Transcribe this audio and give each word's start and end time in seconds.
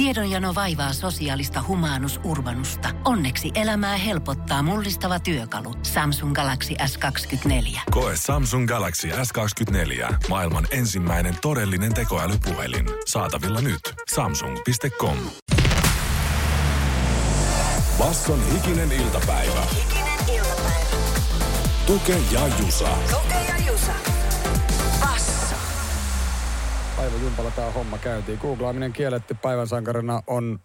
Tiedonjano 0.00 0.54
vaivaa 0.54 0.92
sosiaalista 0.92 1.64
humanus 1.68 2.20
urbanusta. 2.24 2.88
Onneksi 3.04 3.50
elämää 3.54 3.96
helpottaa 3.96 4.62
mullistava 4.62 5.20
työkalu. 5.20 5.74
Samsung 5.82 6.34
Galaxy 6.34 6.74
S24. 6.74 7.80
Koe 7.90 8.12
Samsung 8.16 8.68
Galaxy 8.68 9.08
S24. 9.08 10.14
Maailman 10.28 10.66
ensimmäinen 10.70 11.36
todellinen 11.42 11.94
tekoälypuhelin. 11.94 12.86
Saatavilla 13.06 13.60
nyt. 13.60 13.80
Samsung.com. 14.14 15.16
Basson 17.98 18.52
hikinen 18.52 18.92
iltapäivä. 18.92 19.62
Hikinen 19.74 20.36
iltapäivä. 20.36 20.96
Tuke 21.86 22.16
ja 22.32 22.40
Jusa. 22.64 22.88
Tuke 23.10 23.34
ja 23.48 23.66
Jusa. 23.66 24.19
Päivä 27.00 27.16
Jumpala 27.22 27.50
tämä 27.50 27.70
homma 27.70 27.98
käytiin. 27.98 28.38
Googlaaminen 28.38 28.92
kielletty 28.92 29.34
päivän 29.42 29.68
sankarina 29.68 30.22
on 30.26 30.58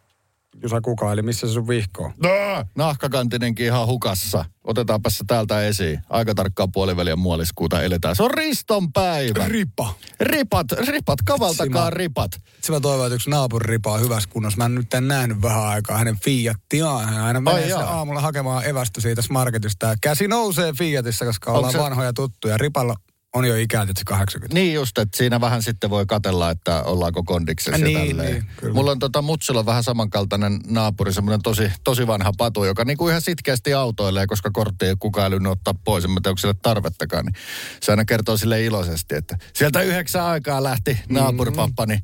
Jusa 0.63 0.81
Kuka, 0.81 1.11
eli 1.11 1.21
missä 1.21 1.47
se 1.47 1.53
sun 1.53 1.67
vihkoo? 1.67 2.11
No, 2.23 2.29
nahkakantinenkin 2.75 3.65
ihan 3.65 3.87
hukassa. 3.87 4.45
Otetaanpa 4.63 5.09
se 5.09 5.23
täältä 5.27 5.61
esiin. 5.67 5.99
Aika 6.09 6.35
tarkkaan 6.35 6.71
puolivälien 6.71 7.19
muoliskuuta 7.19 7.81
eletään. 7.81 8.15
Se 8.15 8.23
on 8.23 8.31
Riston 8.31 8.93
päivä. 8.93 9.47
Ripa. 9.47 9.93
Ripat, 10.19 10.71
ripat, 10.71 11.19
kavaltakaa 11.25 11.65
Sima. 11.85 11.89
ripat. 11.89 12.31
Sitten 12.33 12.75
mä 12.75 12.79
toivon, 12.79 13.05
että 13.05 13.15
yksi 13.15 13.29
naapuri 13.29 13.67
ripa 13.71 13.91
on 13.93 14.01
hyvässä 14.01 14.29
kunnossa. 14.33 14.57
Mä 14.57 14.65
en 14.65 14.75
nyt 14.75 14.93
en 14.93 15.07
nähnyt 15.07 15.41
vähän 15.41 15.63
aikaa 15.63 15.97
hänen 15.97 16.17
Fiattiaan. 16.23 17.05
Hän 17.09 17.23
aina 17.23 17.41
menee 17.41 17.63
sitä 17.63 17.89
aamulla 17.89 18.21
hakemaan 18.21 18.65
evästä 18.65 19.01
siitä 19.01 19.21
Smarketista. 19.21 19.85
Ja 19.85 19.95
käsi 20.01 20.27
nousee 20.27 20.73
Fiatissa, 20.73 21.25
koska 21.25 21.51
Onko 21.51 21.57
ollaan 21.57 21.71
se- 21.73 21.79
vanhoja 21.79 22.13
tuttuja. 22.13 22.57
Ripalla 22.57 22.95
on 23.35 23.45
jo 23.45 23.55
ikää 23.55 23.85
se 23.85 24.03
80. 24.05 24.53
Niin 24.53 24.73
just, 24.73 24.97
että 24.97 25.17
siinä 25.17 25.41
vähän 25.41 25.63
sitten 25.63 25.89
voi 25.89 26.05
katella, 26.05 26.49
että 26.49 26.83
ollaanko 26.83 27.23
kondiksessa 27.23 27.77
ja 27.79 27.85
Niin, 27.85 28.07
tälleen. 28.17 28.33
niin, 28.33 28.45
kyllä. 28.57 28.73
Mulla 28.73 28.91
on 28.91 28.99
tota 28.99 29.21
Mutsilla 29.21 29.65
vähän 29.65 29.83
samankaltainen 29.83 30.59
naapuri, 30.67 31.13
semmoinen 31.13 31.41
tosi, 31.41 31.71
tosi 31.83 32.07
vanha 32.07 32.31
patu, 32.37 32.63
joka 32.63 32.85
niinku 32.85 33.09
ihan 33.09 33.21
sitkeästi 33.21 33.73
autoilee, 33.73 34.27
koska 34.27 34.49
kortti 34.53 34.85
ei 34.85 34.95
kukaan 34.99 35.25
älynyt 35.27 35.51
ottaa 35.51 35.73
pois. 35.85 36.03
En 36.05 36.11
mä 36.11 36.19
tiedä, 36.23 36.29
onko 36.29 36.39
sille 36.39 36.55
tarvettakaan. 36.61 37.25
Niin 37.25 37.35
se 37.81 37.91
aina 37.91 38.05
kertoo 38.05 38.37
sille 38.37 38.63
iloisesti, 38.63 39.15
että 39.15 39.37
sieltä 39.53 39.81
yhdeksän 39.81 40.23
aikaa 40.23 40.63
lähti 40.63 40.99
naapuripappani 41.09 41.99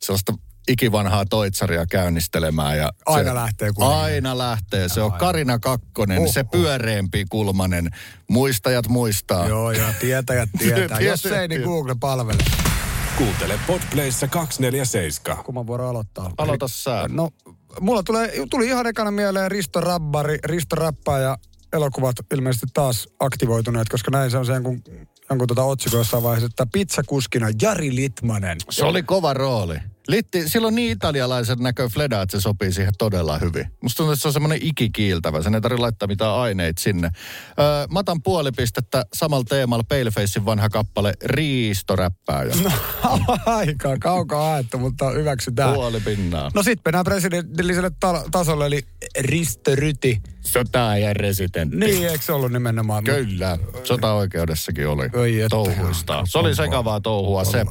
sellaista 0.00 0.32
ikivanhaa 0.68 1.24
toitsaria 1.24 1.86
käynnistelemään. 1.86 2.78
Ja 2.78 2.92
Aina 3.06 3.30
se, 3.30 3.34
lähtee 3.34 3.72
kuitenkin. 3.72 4.02
Aina 4.02 4.38
lähtee. 4.38 4.88
Se 4.88 5.02
on 5.02 5.12
Karina 5.12 5.58
Kakkonen, 5.58 6.18
Oho. 6.18 6.32
se 6.32 6.44
pyöreämpi 6.44 7.24
kulmanen. 7.30 7.90
Muistajat 8.30 8.88
muistaa. 8.88 9.48
Joo, 9.48 9.72
joo, 9.72 9.90
tietäjät 10.00 10.48
tietää. 10.58 11.00
Jos 11.10 11.26
ei, 11.26 11.48
niin 11.48 11.62
Google 11.62 11.94
palvelee. 12.00 12.44
Kuuntele 13.18 13.58
Podplayssä 13.66 14.28
247. 14.28 15.44
Kumman 15.44 15.66
vuoro 15.66 15.88
aloittaa? 15.88 16.30
Aloita 16.38 16.68
sä. 16.68 17.04
No, 17.08 17.30
mulla 17.80 18.02
tulee, 18.02 18.32
tuli 18.50 18.66
ihan 18.66 18.86
ekana 18.86 19.10
mieleen 19.10 19.50
Risto 19.50 19.80
Rabbari, 19.80 20.38
Risto 20.44 20.76
Rappa 20.76 21.18
ja 21.18 21.38
elokuvat 21.72 22.16
ilmeisesti 22.34 22.66
taas 22.74 23.08
aktivoituneet, 23.20 23.88
koska 23.88 24.10
näin 24.10 24.30
se 24.30 24.38
on 24.38 24.46
sen, 24.46 24.62
kun 24.62 24.82
jonkun 25.30 25.48
tuota 25.48 25.62
otsikko 25.64 25.98
jossain 25.98 26.22
vaiheessa, 26.22 26.46
että 26.46 26.66
pizzakuskina 26.72 27.46
Jari 27.62 27.94
Litmanen. 27.94 28.58
Se 28.70 28.84
oli 28.84 29.02
kova 29.02 29.34
rooli. 29.34 29.76
Litti, 30.08 30.48
silloin 30.48 30.74
niin 30.74 30.92
italialaisen 30.92 31.58
näkö 31.58 31.88
Fleda, 31.88 32.22
että 32.22 32.38
se 32.38 32.42
sopii 32.42 32.72
siihen 32.72 32.92
todella 32.98 33.38
hyvin. 33.38 33.66
Musta 33.82 33.96
tuntuu, 33.96 34.12
että 34.12 34.22
se 34.22 34.28
on 34.28 34.32
semmoinen 34.32 34.58
ikikiiltävä. 34.62 35.42
Sen 35.42 35.54
ei 35.54 35.60
tarvitse 35.60 35.82
laittaa 35.82 36.08
mitään 36.08 36.34
aineita 36.34 36.82
sinne. 36.82 37.10
Öö, 37.58 37.86
mä 37.90 37.98
otan 37.98 38.22
puoli 38.22 38.50
pistettä 38.52 39.04
samalla 39.14 39.44
teemalla 39.48 39.84
Palefacein 39.88 40.44
vanha 40.46 40.68
kappale 40.68 41.14
Riistoräppääjä. 41.24 42.54
No, 42.64 42.70
aika 43.46 43.96
kaukaa 44.00 44.48
haettu, 44.50 44.78
mutta 44.78 45.10
hyväksytään. 45.10 45.74
Puoli 45.74 46.00
pinnaa. 46.00 46.50
No 46.54 46.62
sitten 46.62 46.82
mennään 46.84 47.04
presidentilliselle 47.04 47.90
ta- 48.00 48.24
tasolle, 48.30 48.66
eli 48.66 48.80
Risto 49.20 49.74
Ryti. 49.74 50.20
Sota 50.40 50.98
ja 50.98 51.14
residentti. 51.14 51.76
Niin, 51.76 52.06
eikö 52.08 52.24
se 52.24 52.32
ollut 52.32 52.52
nimenomaan? 52.52 53.04
Kyllä. 53.04 53.58
Sotaoikeudessakin 53.84 54.88
oli 54.88 55.10
Oi 55.12 55.46
touhuista. 55.50 56.22
Se 56.28 56.38
oli 56.38 56.54
sekavaa 56.54 57.00
touhua 57.00 57.44
se. 57.44 57.66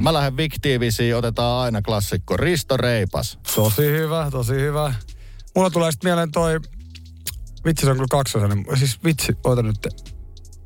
Mä 0.00 0.12
lähden 0.12 0.36
fiktiivisiin, 0.36 1.16
otetaan 1.16 1.65
aina 1.66 1.82
klassikko. 1.82 2.36
Risto 2.36 2.76
Reipas. 2.76 3.38
Tosi 3.54 3.82
hyvä, 3.82 4.28
tosi 4.30 4.54
hyvä. 4.54 4.94
Mulla 5.54 5.70
tulee 5.70 5.92
sitten 5.92 6.08
mieleen 6.08 6.30
toi, 6.30 6.60
vitsi 7.64 7.84
se 7.84 7.90
on 7.90 7.96
kyllä 7.96 8.06
kaksosainen, 8.10 8.64
siis 8.78 9.04
vitsi, 9.04 9.32
oota 9.44 9.62
nyt, 9.62 9.88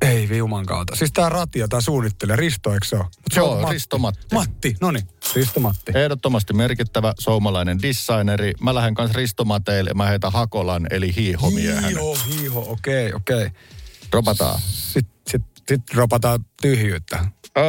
ei 0.03 0.29
viuman 0.29 0.67
kautta. 0.67 0.97
Siis 0.97 1.13
tää 1.13 1.29
ratia, 1.29 1.69
tää 1.69 1.81
suunnittelee, 1.81 2.37
Risto, 2.37 2.73
eikö 2.75 2.87
se 2.87 2.97
ole? 2.97 3.05
Mut 3.05 3.37
Joo, 3.37 3.53
on 3.53 3.73
Risto 3.73 3.99
Matti. 3.99 4.27
Matti, 4.35 4.77
no 4.81 4.91
niin, 4.91 5.09
Risto 5.35 5.61
Matti. 5.61 5.93
Ehdottomasti 5.95 6.53
merkittävä 6.53 7.15
suomalainen 7.19 7.83
designeri. 7.83 8.53
Mä 8.61 8.75
lähden 8.75 8.95
kanssa 8.95 9.19
Risto 9.19 9.45
Mateille, 9.45 9.91
mä 9.95 10.07
heitän 10.07 10.33
Hakolan 10.33 10.87
eli 10.91 11.17
hiihomiehen. 11.17 11.85
Hiiho, 11.85 12.19
hiiho, 12.27 12.67
okei, 12.69 13.13
okei. 13.13 13.51
Dropataan. 14.13 14.61
Sitten 14.61 15.15
sit, 15.31 15.43
sit 15.69 15.81
dropataan 15.95 16.45
tyhjyyttä. 16.63 17.25
Öö, 17.59 17.65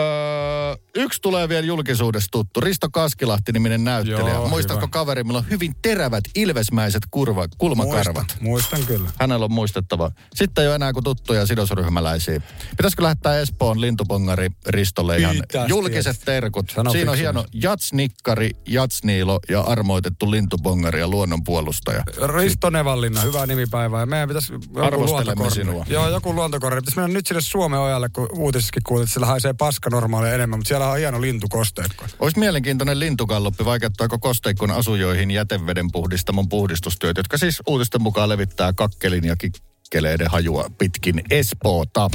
yksi 0.95 1.21
tulee 1.21 1.49
vielä 1.49 1.65
julkisuudessa 1.65 2.27
tuttu. 2.31 2.61
Risto 2.61 2.87
Kaskilahti-niminen 2.91 3.83
näyttelijä. 3.83 4.33
Joo, 4.33 4.47
Muistatko 4.47 4.81
hyvä. 4.85 4.91
kaveri, 4.91 5.23
millä 5.23 5.39
on 5.39 5.49
hyvin 5.49 5.75
terävät, 5.81 6.23
ilvesmäiset 6.35 7.03
kurva, 7.11 7.45
kulmakarvat. 7.57 8.15
Muistan, 8.15 8.43
muistan 8.43 8.83
kyllä. 8.85 9.09
Hänellä 9.19 9.45
on 9.45 9.51
muistettava. 9.53 10.11
Sitten 10.35 10.61
ei 10.61 10.67
ole 10.67 10.75
enää 10.75 10.93
kuin 10.93 11.03
tuttuja 11.03 11.45
sidosryhmäläisiä. 11.45 12.41
Pitäisikö 12.77 13.03
lähettää 13.03 13.39
Espoon 13.39 13.81
lintupongari 13.81 14.49
Ristolle 14.67 15.17
ihan 15.17 15.35
Pitäis 15.41 15.69
julkiset 15.69 16.03
tietysti. 16.03 16.25
terkut. 16.25 16.69
Sano 16.75 16.91
Siinä 16.91 17.11
on 17.11 17.17
hieno 17.17 17.45
jatsnikkari, 17.53 18.51
jatsniilo 18.67 19.39
ja 19.49 19.61
armoitettu 19.61 20.31
lintupongari 20.31 20.99
ja 20.99 21.07
luonnonpuolustaja. 21.07 22.03
Risto 22.37 22.69
Nevallinna, 22.69 23.21
hyvää 23.21 23.45
nimipäivää. 23.45 24.05
Meidän 24.05 24.27
pitäisi 24.27 24.53
joku 24.53 25.05
luontokorri. 25.05 25.51
sinua. 25.51 25.85
Joo, 25.89 26.09
joku 26.09 26.33
luontokorri. 26.35 26.81
Pitäisi 26.81 26.99
mennä 26.99 27.13
nyt 27.13 27.27
sinne 27.27 27.41
Suomen 27.41 27.79
ojalle, 27.79 28.09
kun 28.09 28.27
uutisissakin 28.33 28.83
kuulit, 28.87 29.03
että 29.03 29.13
siellä 29.13 29.27
haisee 29.27 29.53
paska 29.53 29.89
normaalia 29.89 30.33
enemmän, 30.33 30.59
mutta 30.61 30.67
siellä 30.67 30.89
on 30.89 30.97
hieno 30.97 31.21
lintukosteikko. 31.21 32.05
Olisi 32.19 32.39
mielenkiintoinen 32.39 32.99
lintukalloppi, 32.99 33.65
vaikeuttaako 33.65 34.19
kosteikon 34.19 34.71
asujoihin 34.71 35.31
jäteveden 35.31 35.91
puhdistamon 35.91 36.49
puhdistustyöt, 36.49 37.17
jotka 37.17 37.37
siis 37.37 37.61
uutisten 37.67 38.01
mukaan 38.01 38.29
levittää 38.29 38.73
kakkelin 38.73 39.23
ja 39.23 39.35
kikkeleiden 39.35 40.31
hajua 40.31 40.71
pitkin 40.77 41.21
Espoota. 41.29 42.09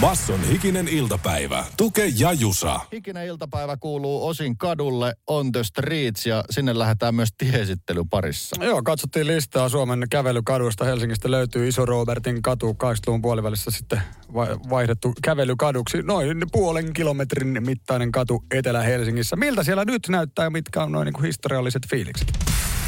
Basson 0.00 0.44
hikinen 0.44 0.88
iltapäivä. 0.88 1.64
Tuke 1.76 2.12
ja 2.16 2.32
Jusa. 2.32 2.80
Hikinen 2.92 3.26
iltapäivä 3.26 3.76
kuuluu 3.76 4.26
osin 4.26 4.58
kadulle 4.58 5.14
On 5.26 5.52
the 5.52 5.64
Streets 5.64 6.26
ja 6.26 6.44
sinne 6.50 6.78
lähdetään 6.78 7.14
myös 7.14 7.28
tiesittely 7.38 8.02
parissa. 8.10 8.64
Joo, 8.64 8.82
katsottiin 8.82 9.26
listaa 9.26 9.68
Suomen 9.68 10.06
kävelykaduista. 10.10 10.84
Helsingistä 10.84 11.30
löytyy 11.30 11.68
Iso 11.68 11.86
Robertin 11.86 12.42
katu 12.42 12.72
80-luvun 12.72 13.22
puolivälissä 13.22 13.70
sitten 13.70 14.02
vai- 14.34 14.56
vaihdettu 14.70 15.12
kävelykaduksi. 15.22 16.02
Noin 16.02 16.42
puolen 16.52 16.92
kilometrin 16.92 17.66
mittainen 17.66 18.12
katu 18.12 18.44
Etelä-Helsingissä. 18.50 19.36
Miltä 19.36 19.64
siellä 19.64 19.84
nyt 19.84 20.08
näyttää 20.08 20.44
ja 20.44 20.50
mitkä 20.50 20.82
on 20.82 20.92
noin 20.92 21.06
niin 21.06 21.14
kuin 21.14 21.24
historialliset 21.24 21.82
fiilikset? 21.90 22.32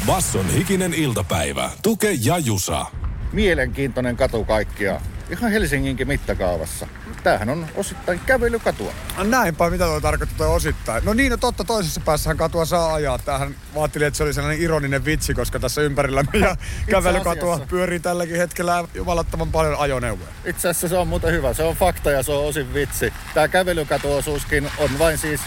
Basson 0.05 0.49
hikinen 0.49 0.93
iltapäivä. 0.93 1.69
Tuke 1.83 2.11
ja 2.11 2.37
Jusa. 2.37 2.85
Mielenkiintoinen 3.33 4.17
katu 4.17 4.45
kaikkia. 4.45 5.01
Ihan 5.29 5.51
Helsinginkin 5.51 6.07
mittakaavassa. 6.07 6.87
Tämähän 7.23 7.49
on 7.49 7.67
osittain 7.75 8.19
kävelykatua. 8.19 8.93
No 9.17 9.23
näinpä, 9.23 9.69
mitä 9.69 9.85
tuo 9.85 10.01
tarkoittaa 10.01 10.37
toi 10.37 10.55
osittain. 10.55 11.05
No 11.05 11.13
niin, 11.13 11.31
no 11.31 11.37
totta, 11.37 11.63
toisessa 11.63 12.01
päässähän 12.01 12.37
katua 12.37 12.65
saa 12.65 12.93
ajaa. 12.93 13.17
Tämähän 13.17 13.55
vaatteli, 13.75 14.05
että 14.05 14.17
se 14.17 14.23
oli 14.23 14.33
sellainen 14.33 14.61
ironinen 14.61 15.05
vitsi, 15.05 15.33
koska 15.33 15.59
tässä 15.59 15.81
ympärillä 15.81 16.23
ja 16.33 16.57
kävelykatua 16.89 17.53
asiassa. 17.53 17.69
pyörii 17.69 17.99
tälläkin 17.99 18.37
hetkellä 18.37 18.83
jumalattoman 18.93 19.51
paljon 19.51 19.79
ajoneuvoja. 19.79 20.29
Itse 20.45 20.69
asiassa 20.69 20.87
se 20.87 20.97
on 20.97 21.07
muuten 21.07 21.33
hyvä. 21.33 21.53
Se 21.53 21.63
on 21.63 21.75
fakta 21.75 22.11
ja 22.11 22.23
se 22.23 22.31
on 22.31 22.45
osin 22.45 22.73
vitsi. 22.73 23.13
Tämä 23.33 23.47
kävelykatuosuuskin 23.47 24.71
on 24.77 24.99
vain 24.99 25.17
siis 25.17 25.41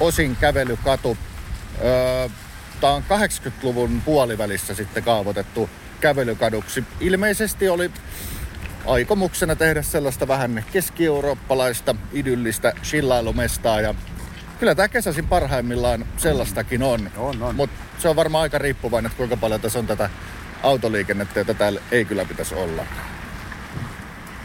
osin 0.00 0.36
kävelykatu. 0.36 1.16
Öö, 1.84 2.28
Tämä 2.80 2.92
on 2.92 3.02
80-luvun 3.02 4.02
puolivälissä 4.04 4.74
sitten 4.74 5.02
kaavoitettu 5.02 5.70
kävelykaduksi. 6.00 6.84
Ilmeisesti 7.00 7.68
oli 7.68 7.90
aikomuksena 8.86 9.56
tehdä 9.56 9.82
sellaista 9.82 10.28
vähän 10.28 10.64
keski-eurooppalaista 10.72 11.94
idyllistä 12.12 12.72
chillailumestaa 12.82 13.80
ja 13.80 13.94
kyllä 14.58 14.74
tämä 14.74 14.88
kesäsin 14.88 15.28
parhaimmillaan 15.28 16.06
sellaistakin 16.16 16.82
on. 16.82 17.10
On, 17.16 17.42
on. 17.42 17.54
Mutta 17.54 17.76
se 17.98 18.08
on 18.08 18.16
varmaan 18.16 18.42
aika 18.42 18.58
riippuvainen, 18.58 19.06
että 19.06 19.16
kuinka 19.16 19.36
paljon 19.36 19.60
tässä 19.60 19.78
on 19.78 19.86
tätä 19.86 20.10
autoliikennettä, 20.62 21.40
jota 21.40 21.54
täällä 21.54 21.80
ei 21.92 22.04
kyllä 22.04 22.24
pitäisi 22.24 22.54
olla. 22.54 22.84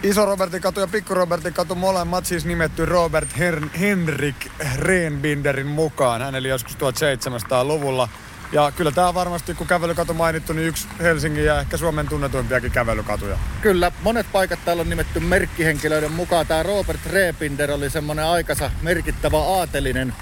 Iso 0.03 0.25
Robertin 0.25 0.61
katu 0.61 0.79
ja 0.79 0.87
Pikku 0.87 1.13
Robertin 1.13 1.53
katu 1.53 1.75
molemmat 1.75 2.25
siis 2.25 2.45
nimetty 2.45 2.85
Robert 2.85 3.29
Her- 3.37 3.77
Henrik 3.79 4.35
Renbinderin 4.75 5.67
mukaan. 5.67 6.21
Hän 6.21 6.35
eli 6.35 6.47
joskus 6.47 6.75
1700-luvulla. 6.75 8.09
Ja 8.51 8.71
kyllä 8.71 8.91
tämä 8.91 9.13
varmasti, 9.13 9.53
kun 9.53 9.67
kävelykatu 9.67 10.13
mainittu, 10.13 10.53
niin 10.53 10.67
yksi 10.67 10.87
Helsingin 10.99 11.45
ja 11.45 11.59
ehkä 11.59 11.77
Suomen 11.77 12.07
tunnetuimpiakin 12.09 12.71
kävelykatuja. 12.71 13.37
Kyllä, 13.61 13.91
monet 14.01 14.27
paikat 14.31 14.59
täällä 14.65 14.81
on 14.81 14.89
nimetty 14.89 15.19
merkkihenkilöiden 15.19 16.11
mukaan. 16.11 16.47
Tämä 16.47 16.63
Robert 16.63 17.05
Repinder 17.05 17.71
oli 17.71 17.89
semmoinen 17.89 18.25
aikansa 18.25 18.71
merkittävä 18.81 19.37
aatelinen 19.37 20.13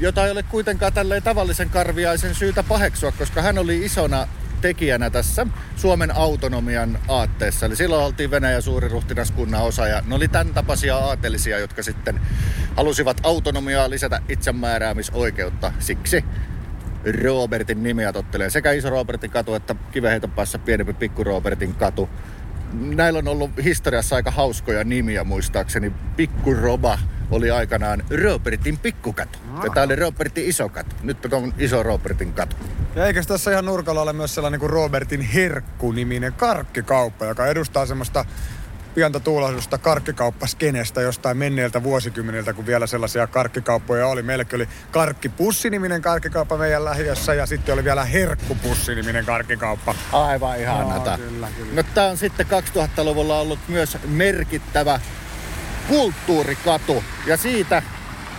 jota 0.00 0.24
ei 0.24 0.30
ole 0.30 0.42
kuitenkaan 0.42 0.92
tälleen 0.92 1.22
tavallisen 1.22 1.70
karviaisen 1.70 2.34
syytä 2.34 2.62
paheksua, 2.62 3.12
koska 3.12 3.42
hän 3.42 3.58
oli 3.58 3.84
isona 3.84 4.28
tekijänä 4.60 5.10
tässä 5.10 5.46
Suomen 5.76 6.16
autonomian 6.16 6.98
aatteessa. 7.08 7.66
Eli 7.66 7.76
silloin 7.76 8.04
oltiin 8.04 8.30
Venäjän 8.30 8.62
suuriruhtinaskunnan 8.62 9.62
osa 9.62 9.86
ja 9.86 10.02
ne 10.06 10.14
oli 10.14 10.28
tämän 10.28 10.54
tapaisia 10.54 10.96
aatelisia, 10.96 11.58
jotka 11.58 11.82
sitten 11.82 12.20
halusivat 12.76 13.20
autonomiaa 13.22 13.90
lisätä 13.90 14.20
itsemääräämisoikeutta. 14.28 15.72
Siksi 15.78 16.24
Robertin 17.22 17.82
nimiä 17.82 18.12
tottelee 18.12 18.50
sekä 18.50 18.72
iso 18.72 18.90
Robertin 18.90 19.30
katu 19.30 19.54
että 19.54 19.74
kiveheiton 19.92 20.30
päässä 20.30 20.58
pienempi 20.58 20.92
pikku 20.92 21.24
Robertin 21.24 21.74
katu. 21.74 22.08
Näillä 22.72 23.18
on 23.18 23.28
ollut 23.28 23.50
historiassa 23.64 24.16
aika 24.16 24.30
hauskoja 24.30 24.84
nimiä 24.84 25.24
muistaakseni. 25.24 25.92
Pikku 26.16 26.54
Roba 26.54 26.98
oli 27.30 27.50
aikanaan 27.50 28.02
Robertin 28.22 28.78
pikkukatu. 28.78 29.38
Ja 29.64 29.70
tää 29.74 29.84
oli 29.84 29.96
Robertin 29.96 30.44
iso 30.44 30.68
katu. 30.68 30.96
Nyt 31.02 31.32
on 31.32 31.54
iso 31.58 31.82
Robertin 31.82 32.32
katu. 32.32 32.56
Ja 32.96 33.06
eikös 33.06 33.26
tässä 33.26 33.50
ihan 33.50 33.64
nurkalla 33.64 34.02
ole 34.02 34.12
myös 34.12 34.34
sellainen 34.34 34.60
kuin 34.60 34.70
Robertin 34.70 35.20
Herkku-niminen 35.20 36.32
karkkikauppa, 36.32 37.26
joka 37.26 37.46
edustaa 37.46 37.86
semmoista 37.86 38.24
pientä 38.96 39.20
tuulahdusta 39.20 39.78
karkkikauppaskenestä 39.78 41.00
jostain 41.00 41.36
menneiltä 41.36 41.82
vuosikymmeniltä, 41.82 42.52
kun 42.52 42.66
vielä 42.66 42.86
sellaisia 42.86 43.26
karkkikauppoja 43.26 44.06
oli. 44.06 44.22
Meilläkin 44.22 44.56
oli 44.56 44.68
Karkkipussi-niminen 44.90 46.02
karkkikauppa 46.02 46.56
meidän 46.56 46.84
lähiössä 46.84 47.34
ja 47.34 47.46
sitten 47.46 47.72
oli 47.72 47.84
vielä 47.84 48.04
Herkkupussi-niminen 48.04 49.24
karkkikauppa. 49.24 49.94
Aivan 50.12 50.60
ihanata. 50.60 51.10
Joo, 51.10 51.28
kyllä, 51.28 51.48
kyllä. 51.56 51.74
No 51.74 51.82
tää 51.94 52.06
on 52.06 52.16
sitten 52.16 52.46
2000-luvulla 52.46 53.40
ollut 53.40 53.58
myös 53.68 53.98
merkittävä 54.06 55.00
kulttuurikatu 55.88 57.04
ja 57.26 57.36
siitä 57.36 57.82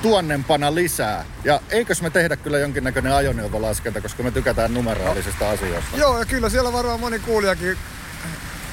tuonnempana 0.02 0.76
lisää. 0.76 1.26
Ja 1.44 1.62
eikös 1.70 2.02
me 2.02 2.10
tehdä 2.10 2.36
kyllä 2.36 2.60
jonkinnäköinen 2.60 3.14
ajoneuvolaskenta, 3.14 4.02
koska 4.02 4.24
me 4.24 4.32
tykätään 4.32 4.74
numeraalisista 4.74 5.50
asioista. 5.50 5.98
Joo, 5.98 6.20
ja 6.20 6.26
kyllä 6.26 6.50
siellä 6.50 6.74
varmaan 6.74 7.00
moni 7.00 7.20
kuulijakin 7.20 7.78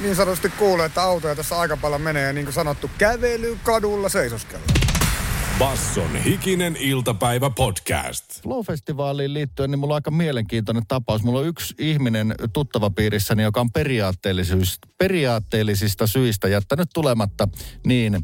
niin 0.01 0.17
sanotusti 0.17 0.49
kuulee, 0.49 0.87
että 0.87 1.03
autoja 1.03 1.35
tässä 1.35 1.59
aika 1.59 1.77
paljon 1.77 2.01
menee. 2.01 2.27
Ja 2.27 2.33
niin 2.33 2.45
kuin 2.45 2.55
sanottu, 2.55 2.91
kävelykadulla 2.99 4.09
seisoskella. 4.09 4.65
Basson 5.59 6.17
hikinen 6.17 6.77
iltapäivä 6.77 7.51
podcast. 7.51 8.25
Flow-festivaaliin 8.43 9.35
liittyen, 9.35 9.71
niin 9.71 9.79
mulla 9.79 9.95
on 9.95 9.97
aika 9.97 10.11
mielenkiintoinen 10.11 10.83
tapaus. 10.89 11.23
Mulla 11.23 11.41
on 11.41 11.47
yksi 11.47 11.75
ihminen 11.79 12.35
tuttava 12.53 12.91
piirissäni, 12.91 13.43
joka 13.43 13.61
on 13.61 13.73
periaatteellisista, 13.73 14.89
periaatteellisista 14.99 16.07
syistä 16.07 16.49
jättänyt 16.49 16.89
tulematta 16.95 17.49
niin 17.87 18.23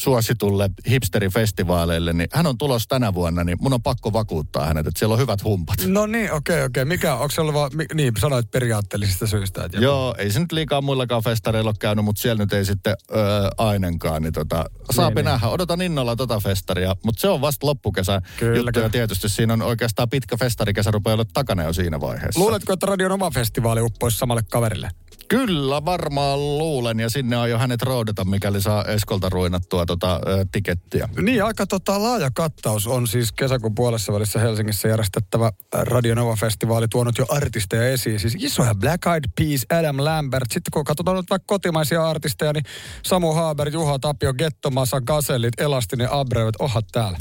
suositulle 0.00 0.70
hipsterifestivaaleille, 0.90 2.12
niin 2.12 2.28
hän 2.32 2.46
on 2.46 2.58
tulossa 2.58 2.88
tänä 2.88 3.14
vuonna, 3.14 3.44
niin 3.44 3.58
mun 3.60 3.72
on 3.72 3.82
pakko 3.82 4.12
vakuuttaa 4.12 4.66
hänet, 4.66 4.86
että 4.86 4.98
siellä 4.98 5.12
on 5.12 5.18
hyvät 5.18 5.44
humpat. 5.44 5.76
No 5.86 6.06
niin, 6.06 6.32
okei, 6.32 6.64
okei. 6.64 6.84
Mikä, 6.84 7.14
onko 7.14 7.30
se 7.30 7.40
ollut 7.40 7.54
vaan, 7.54 7.70
niin, 7.94 8.12
sanoit 8.20 8.50
periaatteellisista 8.50 9.26
syistä. 9.26 9.64
Että 9.64 9.76
joku- 9.76 9.84
Joo, 9.84 10.14
ei 10.18 10.30
se 10.30 10.40
nyt 10.40 10.52
liikaa 10.52 10.80
muillakaan 10.80 11.22
festareilla 11.22 11.70
ole 11.70 11.76
käynyt, 11.80 12.04
mutta 12.04 12.22
siellä 12.22 12.42
nyt 12.42 12.52
ei 12.52 12.64
sitten 12.64 12.94
öö, 13.14 13.48
ainenkaan. 13.58 14.22
Niin 14.22 14.32
tota, 14.32 14.64
saapi 14.90 15.14
Niin, 15.14 15.24
nähdä. 15.24 15.48
Odotan 15.48 15.82
innolla 15.82 16.16
tota 16.16 16.40
festaria, 16.40 16.96
mutta 17.04 17.20
se 17.20 17.28
on 17.28 17.40
vasta 17.40 17.66
loppukesä 17.66 18.22
Kyllä, 18.38 18.56
juttu. 18.58 18.72
kyllä. 18.72 18.86
Ja 18.86 18.90
tietysti 18.90 19.28
siinä 19.28 19.52
on 19.52 19.62
oikeastaan 19.62 20.08
pitkä 20.08 20.36
festarikesä 20.36 20.90
rupeaa 20.90 21.14
olla 21.14 21.24
takana 21.34 21.62
jo 21.62 21.72
siinä 21.72 22.00
vaiheessa. 22.00 22.40
Luuletko, 22.40 22.72
että 22.72 22.86
radion 22.86 23.12
oma 23.12 23.30
festivaali 23.30 23.80
uppoisi 23.80 24.18
samalle 24.18 24.42
kaverille? 24.50 24.90
Kyllä, 25.28 25.84
varmaan 25.84 26.58
luulen. 26.58 27.00
Ja 27.00 27.10
sinne 27.10 27.36
on 27.36 27.50
jo 27.50 27.58
hänet 27.58 27.82
roudata, 27.82 28.24
mikäli 28.24 28.62
saa 28.62 28.84
Eskolta 28.84 29.28
ruinattua 29.28 29.86
tota, 29.86 30.20
ö, 30.26 30.46
tikettiä. 30.52 31.08
Niin, 31.22 31.44
aika 31.44 31.66
tota, 31.66 32.02
laaja 32.02 32.30
kattaus 32.34 32.86
on 32.86 33.06
siis 33.06 33.32
kesäkuun 33.32 33.74
puolessa 33.74 34.12
välissä 34.12 34.38
Helsingissä 34.38 34.88
järjestettävä 34.88 35.46
äh, 35.46 35.82
Radio 35.82 36.14
Nova-festivaali 36.14 36.88
tuonut 36.88 37.18
jo 37.18 37.26
artisteja 37.28 37.88
esiin. 37.88 38.20
Siis 38.20 38.36
isoja 38.38 38.74
Black 38.74 39.06
Eyed 39.06 39.24
Peas, 39.38 39.66
Adam 39.78 40.04
Lambert. 40.04 40.50
Sitten 40.50 40.70
kun 40.72 40.84
katsotaan 40.84 41.16
nyt 41.16 41.30
vaikka 41.30 41.46
kotimaisia 41.46 42.08
artisteja, 42.08 42.52
niin 42.52 42.64
Samu 43.02 43.32
Haber, 43.32 43.68
Juha 43.68 43.98
Tapio, 43.98 44.34
Gettomasa, 44.34 45.00
Gasellit, 45.00 45.60
Elastinen, 45.60 46.12
Abreu, 46.12 46.50
ohat 46.58 46.84
täällä. 46.92 47.18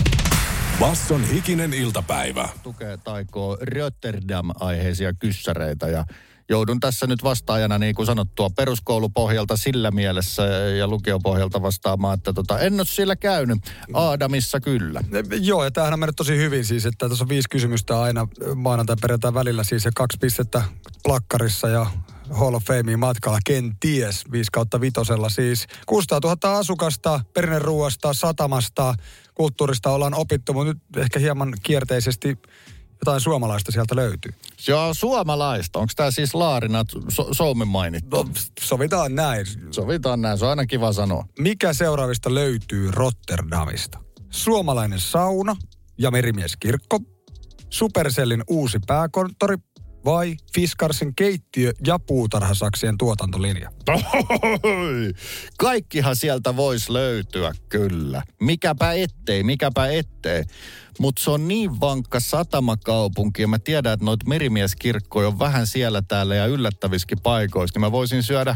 Basson 0.80 1.24
hikinen 1.24 1.74
iltapäivä. 1.74 2.50
Tukee 2.64 2.98
taikoo 2.98 3.58
Rotterdam-aiheisia 3.62 5.14
kyssäreitä 5.14 5.88
ja 5.88 6.06
joudun 6.50 6.80
tässä 6.80 7.08
nyt 7.08 7.24
vastaajana, 7.24 7.78
niin 7.78 7.96
kuin 7.96 8.06
sanottua, 8.06 8.50
peruskoulupohjalta 8.50 9.58
sillä 9.58 9.92
mielessä 9.92 10.44
ja 10.78 10.88
lukiopohjalta 10.88 11.62
vastaamaan, 11.62 12.14
että 12.14 12.34
tota, 12.34 12.60
en 12.60 12.74
ole 12.74 12.86
siellä 12.86 13.16
käynyt. 13.16 13.60
Aadamissa 13.94 14.60
kyllä. 14.60 15.02
Joo, 15.42 15.64
ja 15.64 15.72
tämähän 15.72 15.94
on 15.94 16.00
mennyt 16.00 16.16
tosi 16.16 16.38
hyvin 16.38 16.66
siis, 16.66 16.86
että 16.86 17.10
tässä 17.10 17.24
on 17.24 17.30
viisi 17.30 17.50
kysymystä 17.50 18.02
aina 18.02 18.28
maanantai 18.56 18.96
perjantai 19.02 19.34
välillä 19.34 19.64
siis 19.64 19.86
ja 19.86 19.92
kaksi 19.96 20.18
pistettä 20.22 20.64
plakkarissa 21.04 21.68
ja 21.68 21.86
Hall 22.30 22.54
of 22.54 22.64
Fameen 22.64 23.00
matkalla, 23.00 23.40
kenties, 23.46 24.32
5 24.32 24.50
kautta 24.52 24.82
vitosella 24.82 25.30
siis. 25.30 25.68
600 25.86 26.20
000 26.24 26.58
asukasta, 26.58 27.20
perinneruuasta, 27.34 28.14
satamasta, 28.14 28.96
kulttuurista 29.34 29.92
ollaan 29.92 30.14
opittu, 30.14 30.54
mutta 30.54 30.74
nyt 30.74 30.98
ehkä 30.98 31.20
hieman 31.20 31.54
kierteisesti 31.64 32.38
jotain 33.02 33.22
suomalaista 33.22 33.72
sieltä 33.72 33.96
löytyy. 33.96 34.32
Joo, 34.68 34.94
suomalaista. 34.94 35.80
Onko 35.80 35.92
tämä 35.96 36.12
siis 36.12 36.36
Laarina 36.36 36.86
so- 37.10 37.34
Soumin 37.34 37.68
mainittu? 37.68 38.24
No, 38.24 38.30
sovitaan 38.62 39.16
näin. 39.16 39.46
Sovitaan 39.72 40.22
näin, 40.22 40.38
se 40.38 40.46
on 40.46 40.50
aina 40.50 40.66
kiva 40.66 40.94
sanoa. 40.94 41.26
Mikä 41.40 41.74
seuraavista 41.74 42.34
löytyy 42.34 42.92
Rotterdamista? 42.92 44.00
Suomalainen 44.30 45.00
sauna 45.00 45.56
ja 45.98 46.12
merimieskirkko, 46.12 47.00
Supercellin 47.70 48.44
uusi 48.48 48.78
pääkonttori 48.88 49.56
vai 50.06 50.36
Fiskarsin 50.54 51.16
keittiö 51.16 51.72
ja 51.86 52.00
puutarhasaksien 52.00 52.98
tuotantolinja? 52.98 53.72
Oi, 54.64 55.14
Kaikkihan 55.58 56.16
sieltä 56.16 56.56
voisi 56.56 56.94
löytyä, 56.94 57.52
kyllä. 57.70 58.24
Mikäpä 58.42 58.94
ettei, 58.94 59.44
mikäpä 59.44 59.88
ettei. 59.88 60.44
Mutta 61.00 61.24
se 61.24 61.32
on 61.32 61.48
niin 61.48 61.80
vankka 61.80 62.20
satamakaupunki 62.20 63.42
ja 63.42 63.48
mä 63.48 63.60
tiedän, 63.60 63.94
että 63.94 64.06
noita 64.06 64.26
merimieskirkkoja 64.28 65.28
on 65.28 65.40
vähän 65.40 65.68
siellä 65.68 66.02
täällä 66.02 66.36
ja 66.36 66.46
yllättäviskin 66.46 67.20
paikoissa, 67.24 67.76
niin 67.76 67.82
mä 67.82 67.92
voisin 67.92 68.24
syödä 68.24 68.56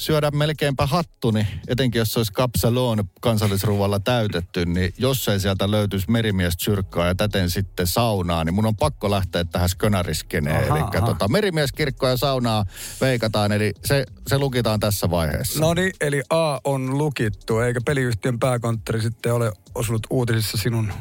syödä 0.00 0.30
melkeinpä 0.30 0.86
hattuni, 0.86 1.46
etenkin 1.68 1.98
jos 1.98 2.12
se 2.12 2.18
olisi 2.18 2.32
kapsaloon 2.32 3.04
kansallisruvalla 3.20 4.00
täytetty, 4.00 4.66
niin 4.66 4.94
jos 4.98 5.28
ei 5.28 5.40
sieltä 5.40 5.70
löytyisi 5.70 6.10
merimiestä 6.10 6.64
syrkkaa 6.64 7.06
ja 7.06 7.14
täten 7.14 7.50
sitten 7.50 7.86
saunaa, 7.86 8.44
niin 8.44 8.54
mun 8.54 8.66
on 8.66 8.76
pakko 8.76 9.10
lähteä 9.10 9.44
tähän 9.44 9.68
skönäriskeneen. 9.68 10.56
Aha, 10.56 10.78
Eli 10.78 10.84
aha. 10.96 11.06
tota, 11.06 11.28
merimieskirkko 11.28 12.08
ja 12.08 12.16
saunaa 12.16 12.64
veikataan, 13.00 13.52
eli 13.52 13.72
se, 13.84 14.04
se 14.26 14.38
lukitaan 14.38 14.80
tässä 14.80 15.10
vaiheessa. 15.10 15.60
No 15.60 15.74
niin, 15.74 15.92
eli 16.00 16.22
A 16.30 16.60
on 16.64 16.98
lukittu, 16.98 17.58
eikä 17.58 17.80
peliyhtiön 17.86 18.38
pääkonttori 18.38 19.02
sitten 19.02 19.34
ole 19.34 19.52
osunut 19.74 20.06
uutisissa 20.10 20.56
sinun, 20.56 20.92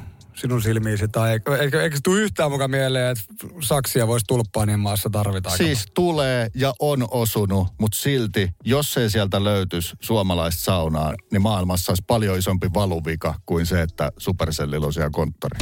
sinun 0.41 0.61
silmiisi, 0.61 1.07
tai 1.07 1.31
eikö, 1.31 1.57
eikö, 1.57 1.83
eikö 1.83 1.97
tule 2.03 2.19
yhtään 2.19 2.51
mukaan 2.51 2.71
mieleen, 2.71 3.11
että 3.11 3.23
saksia 3.59 4.07
voisi 4.07 4.25
tulppaanien 4.27 4.79
maassa 4.79 5.09
tarvita? 5.09 5.49
aika 5.49 5.63
Siis 5.63 5.85
tulee 5.93 6.47
ja 6.55 6.73
on 6.79 7.07
osunut, 7.11 7.67
mutta 7.79 7.97
silti, 7.97 8.49
jos 8.65 8.97
ei 8.97 9.09
sieltä 9.09 9.43
löytyisi 9.43 9.95
suomalaista 9.99 10.63
saunaa, 10.63 11.13
niin 11.31 11.41
maailmassa 11.41 11.91
olisi 11.91 12.03
paljon 12.07 12.37
isompi 12.37 12.69
valuvika 12.73 13.35
kuin 13.45 13.65
se, 13.65 13.81
että 13.81 14.11
Supercellilla 14.17 14.85
on 14.85 14.93
siellä 14.93 15.09
konttori. 15.09 15.59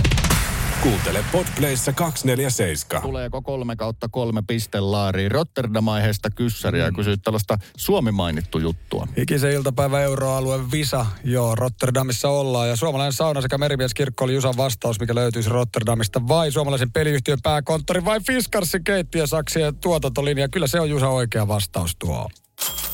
Kuuntele 0.84 1.25
Podplayssa 1.31 1.93
247. 1.93 3.01
Tuleeko 3.01 3.41
kolme 3.41 3.75
kautta 3.75 4.07
kolme 4.12 4.43
pistelaariin 4.48 5.31
Rotterdam-aiheesta 5.31 6.29
kyssäriä 6.29 6.86
ja 6.86 6.91
kysyy 6.91 7.17
tällaista 7.17 7.57
Suomi 7.77 8.12
mainittu 8.12 8.60
juttua. 8.60 9.07
Ikisen 9.17 9.51
iltapäivä 9.51 10.01
euroalue 10.01 10.72
Visa, 10.72 11.05
joo, 11.24 11.55
Rotterdamissa 11.55 12.29
ollaan. 12.29 12.69
Ja 12.69 12.75
suomalainen 12.75 13.13
sauna 13.13 13.41
sekä 13.41 13.57
merimieskirkko 13.57 14.25
oli 14.25 14.34
Jusan 14.34 14.57
vastaus, 14.57 15.00
mikä 15.00 15.15
löytyisi 15.15 15.50
Rotterdamista. 15.50 16.27
Vai 16.27 16.51
suomalaisen 16.51 16.91
peliyhtiön 16.91 17.39
pääkonttori 17.43 18.05
vai 18.05 18.19
Fiskarsin 18.19 18.84
keittiö, 18.84 19.27
saksien 19.27 19.75
tuotantolinja. 19.75 20.50
Kyllä 20.50 20.67
se 20.67 20.79
on 20.79 20.89
Jusa 20.89 21.10
oikea 21.10 21.48
vastaus 21.48 21.96
tuo. 22.00 22.29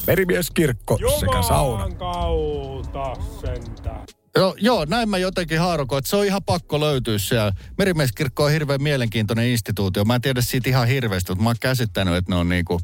Merimieskirkko 0.07 0.97
sekä 1.19 1.41
sauna. 1.41 1.95
kautta 1.95 3.15
sentään. 3.41 4.22
Joo, 4.35 4.55
joo, 4.57 4.85
näin 4.85 5.09
mä 5.09 5.17
jotenkin 5.17 5.59
haarukoin, 5.59 5.97
että 5.97 6.09
se 6.09 6.15
on 6.15 6.25
ihan 6.25 6.43
pakko 6.43 6.79
löytyä 6.79 7.17
siellä. 7.17 7.51
Merimieskirkko 7.77 8.43
on 8.43 8.51
hirveän 8.51 8.83
mielenkiintoinen 8.83 9.47
instituutio. 9.47 10.05
Mä 10.05 10.15
en 10.15 10.21
tiedä 10.21 10.41
siitä 10.41 10.69
ihan 10.69 10.87
hirveästi, 10.87 11.31
mutta 11.31 11.43
mä 11.43 11.49
oon 11.49 11.55
käsittänyt, 11.59 12.15
että 12.15 12.31
ne 12.31 12.35
on 12.35 12.49
niinku 12.49 12.81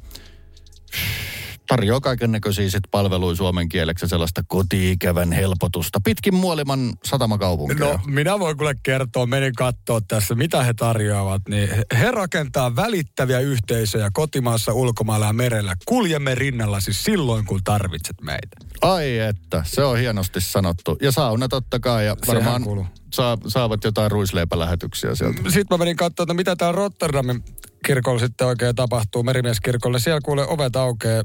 tarjoaa 1.70 2.00
kaiken 2.02 2.32
näköisiä 2.32 2.70
sit 2.70 2.84
palveluja 2.92 3.36
suomen 3.36 3.70
kieleksi 3.70 4.08
sellaista 4.08 4.42
kotiikävän 4.48 5.32
helpotusta 5.32 6.00
pitkin 6.04 6.36
muoliman 6.36 6.94
satamakaupunkia. 7.04 7.86
No, 7.86 8.00
minä 8.06 8.40
voin 8.40 8.58
kuule 8.58 8.76
kertoa, 8.84 9.26
menin 9.26 9.54
katsoa 9.54 10.02
tässä, 10.08 10.36
mitä 10.36 10.64
he 10.64 10.74
tarjoavat. 10.74 11.42
Niin 11.50 11.70
he- 12.00 12.12
rakentaa 12.12 12.76
välittäviä 12.76 13.40
yhteisöjä 13.40 14.10
kotimaassa, 14.14 14.74
ulkomailla 14.74 15.26
ja 15.26 15.34
merellä. 15.34 15.76
Kuljemme 15.86 16.36
rinnallasi 16.36 16.94
silloin, 16.94 17.46
kun 17.46 17.62
tarvitset 17.64 18.22
meitä. 18.22 18.58
Ai 18.82 19.18
että, 19.18 19.64
se 19.66 19.84
on 19.84 19.98
hienosti 19.98 20.42
sanottu. 20.42 20.98
Ja 21.02 21.12
sauna 21.12 21.48
totta 21.48 21.80
kai. 21.80 22.06
Ja 22.06 22.16
varmaan 22.28 22.64
saa, 23.14 23.38
saavat 23.48 23.84
jotain 23.84 24.12
ruisleipälähetyksiä 24.12 25.16
sieltä. 25.16 25.42
Sitten 25.44 25.66
mä 25.70 25.78
menin 25.78 25.96
katsoa, 25.96 26.24
että 26.24 26.34
mitä 26.34 26.56
täällä 26.56 26.78
Rotterdamin 26.78 27.44
kirkolla 27.86 28.20
sitten 28.20 28.48
oikein 28.48 28.76
tapahtuu, 28.76 29.24
merimieskirkolle. 29.24 30.00
Siellä 30.00 30.22
kuule 30.26 30.48
ovet 30.48 30.76
aukeaa 30.76 31.24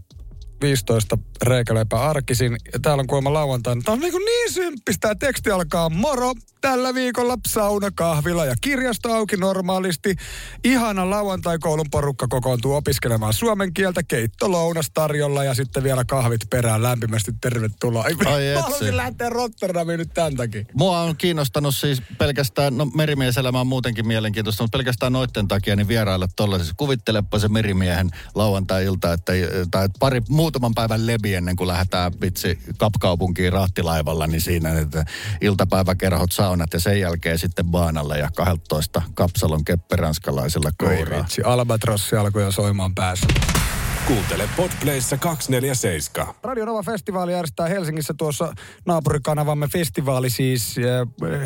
15 0.65 1.19
reikäleipää 1.43 2.01
arkisin. 2.01 2.57
Ja 2.73 2.79
täällä 2.83 3.01
on 3.01 3.07
kuulemma 3.07 3.33
lauantaina. 3.33 3.83
Tää 3.85 3.95
on 3.95 4.01
niin, 4.01 4.13
niin 4.13 4.53
symppistä. 4.53 5.01
Tämä 5.01 5.15
teksti 5.15 5.51
alkaa 5.51 5.91
moro. 5.91 6.33
Tällä 6.65 6.95
viikolla 6.95 7.37
sauna, 7.49 7.91
kahvila 7.91 8.45
ja 8.45 8.55
kirjasto 8.61 9.13
auki 9.13 9.37
normaalisti. 9.37 10.17
Ihana 10.65 11.11
lauantai-koulun 11.11 11.91
porukka 11.91 12.29
kokoontuu 12.29 12.75
opiskelemaan 12.75 13.33
suomen 13.33 13.75
kieltä. 13.75 14.03
Keitto 14.03 14.53
lounas 14.53 14.91
tarjolla 14.95 15.45
ja 15.45 15.55
sitten 15.55 15.83
vielä 15.83 16.05
kahvit 16.05 16.41
perään. 16.51 16.83
Lämpimästi 16.83 17.33
tervetuloa. 17.41 18.05
Ai 18.05 18.15
Mä 18.55 18.63
haluaisin 18.63 18.97
lähteä 18.97 19.31
Rotterdamiin 19.31 19.99
nyt 19.99 20.15
tämän 20.15 20.37
takia. 20.37 20.65
Mua 20.75 21.01
on 21.01 21.17
kiinnostanut 21.17 21.75
siis 21.75 22.03
pelkästään, 22.19 22.79
no 22.79 22.87
merimieselämä 22.87 23.61
on 23.61 23.67
muutenkin 23.67 24.07
mielenkiintoista, 24.07 24.63
mutta 24.63 24.79
pelkästään 24.79 25.13
noitten 25.13 25.49
takia 25.49 25.77
niin 25.77 25.89
vierailla 25.89 26.29
tollaisessa. 26.37 26.75
Kuvittelepa 26.77 27.39
se 27.39 27.49
merimiehen 27.49 28.11
lauantai-ilta, 28.35 29.13
että, 29.13 29.33
tai 29.71 29.89
pari, 29.99 30.23
muutaman 30.29 30.75
päivän 30.75 31.07
lebi 31.07 31.35
ennen 31.35 31.57
kuin 31.57 31.69
lähdetään 31.69 32.13
vitsi 32.21 32.59
kapkaupunkiin 32.79 33.53
rahtilaivalla, 33.53 34.27
niin 34.27 34.41
siinä 34.41 34.81
että 34.81 35.05
iltapäiväkerhot, 35.41 36.33
saunat 36.55 36.73
ja 36.73 36.81
sen 36.81 37.01
jälkeen 37.01 37.39
sitten 37.39 37.65
baanalle 37.65 38.19
ja 38.19 38.29
12 38.37 39.03
kapsalon 39.15 39.65
kepperanskalaisilla 39.65 40.71
Oi 40.83 40.97
kouraa. 40.97 41.27
Albatrossi 41.45 42.17
alkoi 42.17 42.43
jo 42.43 42.53
soimaan 42.53 42.95
päässä. 42.95 43.27
Kuuntele 44.07 44.49
Podplayssä 44.57 45.17
247. 45.17 46.35
Radio 46.43 46.65
Nova 46.65 46.83
Festivaali 46.83 47.33
järjestää 47.33 47.69
Helsingissä 47.69 48.15
tuossa 48.19 48.53
naapurikanavamme 48.87 49.69
festivaali 49.69 50.31
siis 50.31 50.79
eh, 50.79 50.85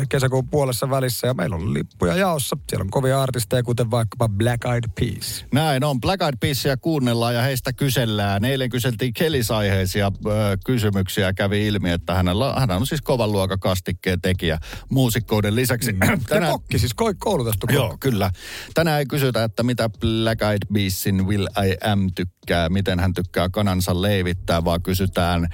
kesäkuun 0.09 0.49
puolessa 0.49 0.89
välissä 0.89 1.27
ja 1.27 1.33
meillä 1.33 1.55
on 1.55 1.73
lippuja 1.73 2.15
jaossa. 2.15 2.57
Siellä 2.69 2.83
on 2.83 2.89
kovia 2.89 3.21
artisteja, 3.21 3.63
kuten 3.63 3.91
vaikkapa 3.91 4.29
Black 4.29 4.65
Eyed 4.65 4.83
Peas. 4.99 5.45
Näin 5.53 5.83
on. 5.83 6.01
Black 6.01 6.21
Eyed 6.21 6.33
Peasia 6.39 6.77
kuunnellaan 6.77 7.35
ja 7.35 7.41
heistä 7.41 7.73
kysellään. 7.73 8.45
Eilen 8.45 8.69
kyseltiin 8.69 9.13
Kelis-aiheisia 9.13 10.11
ö, 10.25 10.29
kysymyksiä 10.65 11.25
ja 11.25 11.33
kävi 11.33 11.67
ilmi, 11.67 11.91
että 11.91 12.13
hänellä, 12.13 12.53
hän 12.53 12.71
on 12.71 12.87
siis 12.87 13.01
kovan 13.01 13.31
luokan 13.31 13.59
kastikkeen 13.59 14.21
tekijä 14.21 14.59
muusikkouden 14.89 15.55
lisäksi. 15.55 15.93
Tänään... 16.29 16.51
kokki, 16.51 16.79
siis 16.79 16.91
ko- 17.01 17.15
koulutettu 17.19 17.67
kokki. 17.67 17.75
Joo, 17.75 17.97
kyllä. 17.99 18.31
Tänään 18.73 18.99
ei 18.99 19.05
kysytä, 19.05 19.43
että 19.43 19.63
mitä 19.63 19.89
Black 19.89 20.41
Eyed 20.41 20.73
Peasin 20.73 21.27
Will 21.27 21.47
I 21.47 21.89
Am 21.91 22.09
tykkää, 22.15 22.48
miten 22.69 22.99
hän 22.99 23.13
tykkää 23.13 23.49
kanansa 23.49 24.01
leivittää, 24.01 24.65
vaan 24.65 24.81
kysytään 24.81 25.47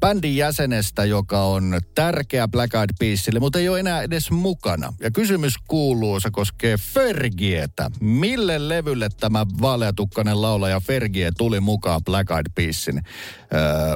bändin 0.00 0.36
jäsenestä, 0.36 1.04
joka 1.04 1.44
on 1.44 1.80
tärkeä 1.94 2.48
Black 2.48 2.74
Eyed 2.74 2.90
Peasille, 2.98 3.40
mutta 3.40 3.58
ei 3.58 3.68
ole 3.68 3.80
enää 3.80 4.02
edes 4.02 4.30
mukana. 4.30 4.92
Ja 5.00 5.10
kysymys 5.10 5.54
kuuluu, 5.68 6.20
se 6.20 6.30
koskee 6.30 6.76
Fergietä. 6.76 7.90
Mille 8.00 8.68
levylle 8.68 9.08
tämä 9.20 9.46
vaaleatukkainen 9.60 10.42
laulaja 10.42 10.80
Fergie 10.80 11.30
tuli 11.38 11.60
mukaan 11.60 12.04
Black 12.04 12.30
Eyed 12.30 12.46
Peasin 12.54 12.96
äh, 12.98 13.04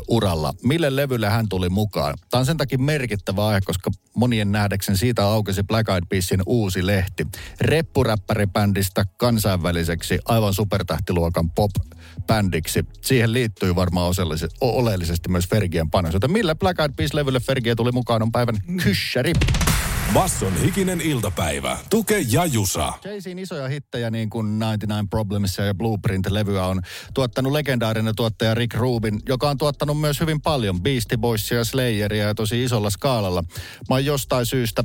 uralla? 0.09 0.53
Mille 0.63 0.97
levylle 0.97 1.29
hän 1.29 1.49
tuli 1.49 1.69
mukaan? 1.69 2.15
Tämä 2.31 2.39
on 2.39 2.47
sen 2.47 2.57
takia 2.57 2.79
merkittävä 2.79 3.47
aihe, 3.47 3.61
koska 3.61 3.91
monien 4.15 4.53
nähdäkseni 4.53 4.99
siitä 4.99 5.25
aukesi 5.27 5.63
Black 5.63 5.89
Eyed 5.89 6.05
Peasin 6.09 6.41
uusi 6.47 6.87
lehti. 6.87 7.27
Reppuräppäribändistä 7.61 9.05
kansainväliseksi 9.17 10.19
aivan 10.25 10.55
supertähtiluokan 10.55 11.51
pop-bändiksi. 12.15 12.85
Siihen 13.01 13.33
liittyy 13.33 13.75
varmaan 13.75 14.13
oleellisesti 14.61 15.29
myös 15.29 15.49
Fergien 15.49 15.91
panos. 15.91 16.15
Joten 16.15 16.33
millä 16.33 16.55
Black 16.55 16.81
Eyed 16.81 16.93
Peas-levylle 16.97 17.41
Fergie 17.41 17.75
tuli 17.75 17.93
mukaan 17.93 18.23
on 18.23 18.33
päivän 18.33 18.57
kyssäri. 18.83 19.33
Basson 20.15 20.57
hikinen 20.57 21.01
iltapäivä. 21.01 21.79
Tuke 21.91 22.25
ja 22.31 22.47
Jusa. 22.47 22.93
Jay-Zin 23.05 23.39
isoja 23.39 23.69
hittejä 23.69 24.11
niin 24.11 24.31
kuin 24.31 24.47
99 24.47 25.09
Problemsia 25.09 25.65
ja 25.65 25.75
Blueprint-levyä 25.75 26.67
on 26.67 26.83
tuottanut 27.15 27.53
legendaarinen 27.53 28.17
tuottaja 28.17 28.55
Rick 28.55 28.75
Rubin, 28.75 29.21
joka 29.29 29.51
on 29.51 29.59
tuottanut 29.59 30.01
myös 30.01 30.21
hyvin 30.21 30.41
paljon 30.41 30.83
Beastie 30.83 31.19
Boysia 31.19 31.59
ja 31.59 31.65
Slayeria 31.65 32.27
ja 32.27 32.35
tosi 32.35 32.65
isolla 32.65 32.91
skaalalla. 32.91 33.45
Mä 33.89 33.95
oon 33.95 34.05
jostain 34.05 34.47
syystä 34.47 34.85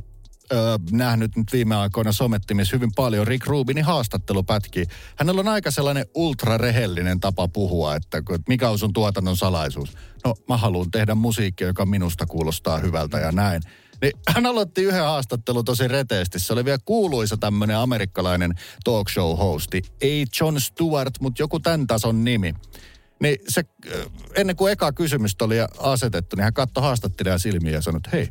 öö, 0.53 0.77
nähnyt 0.91 1.36
nyt 1.36 1.53
viime 1.53 1.75
aikoina 1.75 2.12
somettimissa 2.12 2.75
hyvin 2.75 2.91
paljon 2.96 3.27
Rick 3.27 3.48
Rubinin 3.48 3.86
haastattelupätkiä. 3.86 4.86
Hänellä 5.15 5.39
on 5.39 5.48
aika 5.48 5.72
sellainen 5.72 6.06
ultrarehellinen 6.15 7.20
tapa 7.20 7.48
puhua, 7.48 7.96
että 7.96 8.22
mikä 8.48 8.70
on 8.70 8.79
sun 8.79 8.94
tuotannon 8.94 9.38
salaisuus. 9.38 9.94
No 10.25 10.36
mä 10.50 10.58
haluan 10.58 10.91
tehdä 10.91 11.15
musiikkia, 11.15 11.68
joka 11.68 11.86
minusta 11.86 12.25
kuulostaa 12.25 12.77
hyvältä 12.77 13.20
ja 13.20 13.32
näin. 13.32 13.62
Niin 14.01 14.13
hän 14.36 14.46
aloitti 14.46 14.84
yhden 14.84 15.03
haastattelun 15.03 15.65
tosi 15.65 15.88
reteesti. 15.88 16.39
Se 16.39 16.53
oli 16.53 16.65
vielä 16.65 16.79
kuuluisa 16.86 17.38
tämmöinen 17.38 17.77
amerikkalainen 17.77 18.53
talk 18.84 19.10
show 19.10 19.38
hosti. 19.38 19.82
Ei 20.01 20.25
John 20.39 20.60
Stewart, 20.60 21.13
mutta 21.20 21.41
joku 21.41 21.60
tämän 21.60 21.88
tason 21.88 22.24
nimi. 22.24 22.53
Niin 23.22 23.38
se, 23.48 23.63
ennen 24.36 24.56
kuin 24.56 24.72
eka 24.72 24.91
kysymystä 24.91 25.46
oli 25.46 25.56
asetettu, 25.79 26.36
niin 26.36 26.44
hän 26.44 26.53
katsoi 26.53 26.84
haastattelijan 26.84 27.39
silmiä 27.39 27.74
ja 27.74 27.82
sanoi, 27.82 27.98
että 27.98 28.10
hei, 28.13 28.29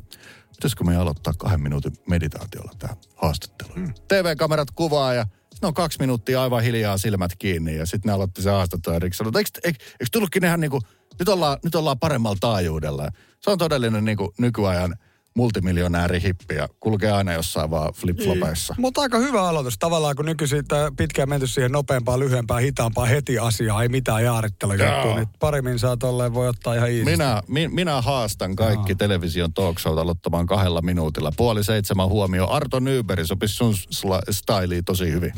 pitäisikö 0.58 0.84
me 0.84 0.96
aloittaa 0.96 1.32
kahden 1.38 1.60
minuutin 1.60 1.92
meditaatiolla 2.08 2.72
tämä 2.78 2.96
haastattelu. 3.16 3.70
Mm. 3.76 3.94
TV-kamerat 4.08 4.70
kuvaa 4.70 5.14
ja 5.14 5.26
ne 5.62 5.68
on 5.68 5.74
kaksi 5.74 5.98
minuuttia 6.00 6.42
aivan 6.42 6.62
hiljaa 6.62 6.98
silmät 6.98 7.32
kiinni 7.38 7.76
ja 7.76 7.86
sitten 7.86 8.08
ne 8.08 8.12
aloitti 8.12 8.42
se 8.42 8.50
haastattelu 8.50 8.94
ja 8.94 8.98
Rick 8.98 9.14
sanoi, 9.14 9.28
että 9.28 9.38
eikö, 9.38 9.60
eikö, 9.64 9.84
eikö 9.84 10.06
tullutkin 10.12 10.44
ihan 10.44 10.60
niin 10.60 10.70
kuin, 10.70 10.82
nyt 11.18 11.28
ollaan, 11.28 11.58
nyt 11.64 11.74
ollaan 11.74 11.98
paremmalla 11.98 12.36
taajuudella. 12.40 13.08
Se 13.40 13.50
on 13.50 13.58
todellinen 13.58 14.04
niin 14.04 14.16
kuin 14.16 14.30
nykyajan 14.38 14.96
multimiljonääri 15.38 16.22
hippi 16.22 16.54
ja 16.54 16.68
kulkee 16.80 17.12
aina 17.12 17.32
jossain 17.32 17.70
vaan 17.70 17.92
flip-flopeissa. 17.94 18.74
Mutta 18.78 19.00
aika 19.00 19.18
hyvä 19.18 19.48
aloitus 19.48 19.78
tavallaan, 19.78 20.16
kun 20.16 20.24
nykyisin 20.24 20.64
pitkään 20.96 21.28
menty 21.28 21.46
siihen 21.46 21.72
nopeampaan, 21.72 22.20
lyhyempään, 22.20 22.62
hitaampaan 22.62 23.08
heti 23.08 23.38
asiaa. 23.38 23.82
Ei 23.82 23.88
mitään 23.88 24.24
jaarittelua 24.24 24.74
juttua. 24.74 25.16
Niin 25.16 25.28
parimmin 25.38 25.78
saa 25.78 25.96
tolleen 25.96 26.34
voi 26.34 26.48
ottaa 26.48 26.74
ihan 26.74 26.88
easy. 26.88 27.04
Minä, 27.04 27.42
mi, 27.48 27.68
minä 27.68 28.00
haastan 28.02 28.56
kaikki 28.56 28.94
television 28.94 29.54
talk 29.54 29.78
showt 29.78 29.98
aloittamaan 29.98 30.46
kahdella 30.46 30.82
minuutilla. 30.82 31.32
Puoli 31.36 31.64
seitsemän 31.64 32.08
huomio. 32.08 32.48
Arto 32.48 32.80
Nyberi 32.80 33.26
sopisi 33.26 33.54
sun 33.54 33.74
sla- 33.74 34.32
styliin 34.32 34.84
tosi 34.84 35.12
hyvin. 35.12 35.32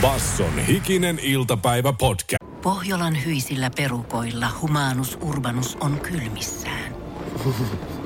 Basson 0.00 0.58
hikinen 0.58 1.18
iltapäivä 1.18 1.92
podcast. 1.92 2.62
Pohjolan 2.62 3.24
hyisillä 3.24 3.70
perukoilla 3.76 4.48
humanus 4.60 5.18
urbanus 5.20 5.76
on 5.80 6.00
kylmissään. 6.00 6.94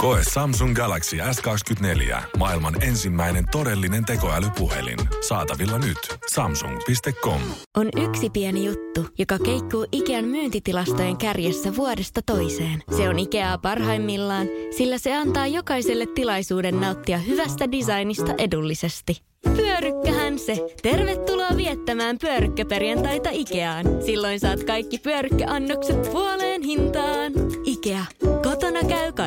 Koe 0.00 0.18
Samsung 0.32 0.74
Galaxy 0.74 1.16
S24. 1.16 2.16
Maailman 2.38 2.82
ensimmäinen 2.82 3.44
todellinen 3.52 4.04
tekoälypuhelin. 4.04 4.98
Saatavilla 5.28 5.78
nyt. 5.78 5.98
Samsung.com. 6.32 7.40
On 7.76 7.88
yksi 8.08 8.30
pieni 8.30 8.64
juttu, 8.64 9.06
joka 9.18 9.38
keikkuu 9.38 9.86
Ikean 9.92 10.24
myyntitilastojen 10.24 11.16
kärjessä 11.16 11.76
vuodesta 11.76 12.20
toiseen. 12.26 12.82
Se 12.96 13.08
on 13.08 13.18
Ikeaa 13.18 13.58
parhaimmillaan, 13.58 14.46
sillä 14.76 14.98
se 14.98 15.16
antaa 15.16 15.46
jokaiselle 15.46 16.06
tilaisuuden 16.14 16.80
nauttia 16.80 17.18
hyvästä 17.18 17.72
designista 17.72 18.34
edullisesti. 18.38 19.22
Pyörykkähän 19.56 20.38
se. 20.38 20.56
Tervetuloa 20.82 21.56
viettämään 21.56 22.18
pyörykkäperjantaita 22.18 23.30
Ikeaan. 23.32 23.86
Silloin 24.06 24.40
saat 24.40 24.64
kaikki 24.64 24.98
pyörykkäannokset 24.98 26.02
puoleen 26.12 26.62
hintaan. 26.62 27.32
Ikea. 27.64 28.04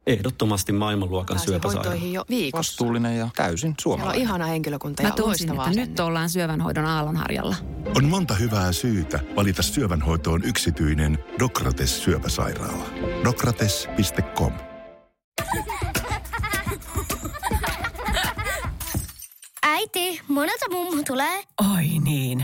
Ehdottomasti 0.08 0.72
maailmanluokan 0.72 1.36
Pääsin 1.36 1.48
syöpäsairaala. 1.48 1.90
hoitoihin 1.90 2.14
jo 2.14 2.26
viikossa. 2.30 2.58
Vastuullinen 2.72 3.18
ja 3.18 3.30
täysin 3.36 3.58
Siellä 3.60 3.72
on 3.72 3.76
suomalainen. 3.82 4.22
ihana 4.22 4.46
henkilökunta 4.46 5.04
ja 5.04 5.10
Mä 5.10 5.16
loistavaa 5.20 5.68
että 5.68 5.80
nyt 5.80 6.00
ollaan 6.00 6.30
syövänhoidon 6.30 6.86
aallonharjalla. 6.86 7.56
On 7.96 8.06
monta 8.06 8.34
hyvää 8.34 8.72
syytä 8.72 9.20
valita 9.36 9.62
syövänhoitoon 9.64 10.44
yksityinen 10.44 11.20
Dokrates 11.40 12.04
syöpäsairaala. 12.04 12.86
Dokrates.com 13.24 14.54
Äiti, 19.64 20.22
monelta 20.28 20.66
mummu 20.72 21.04
tulee? 21.08 21.44
Oi 21.76 21.88
niin. 22.04 22.44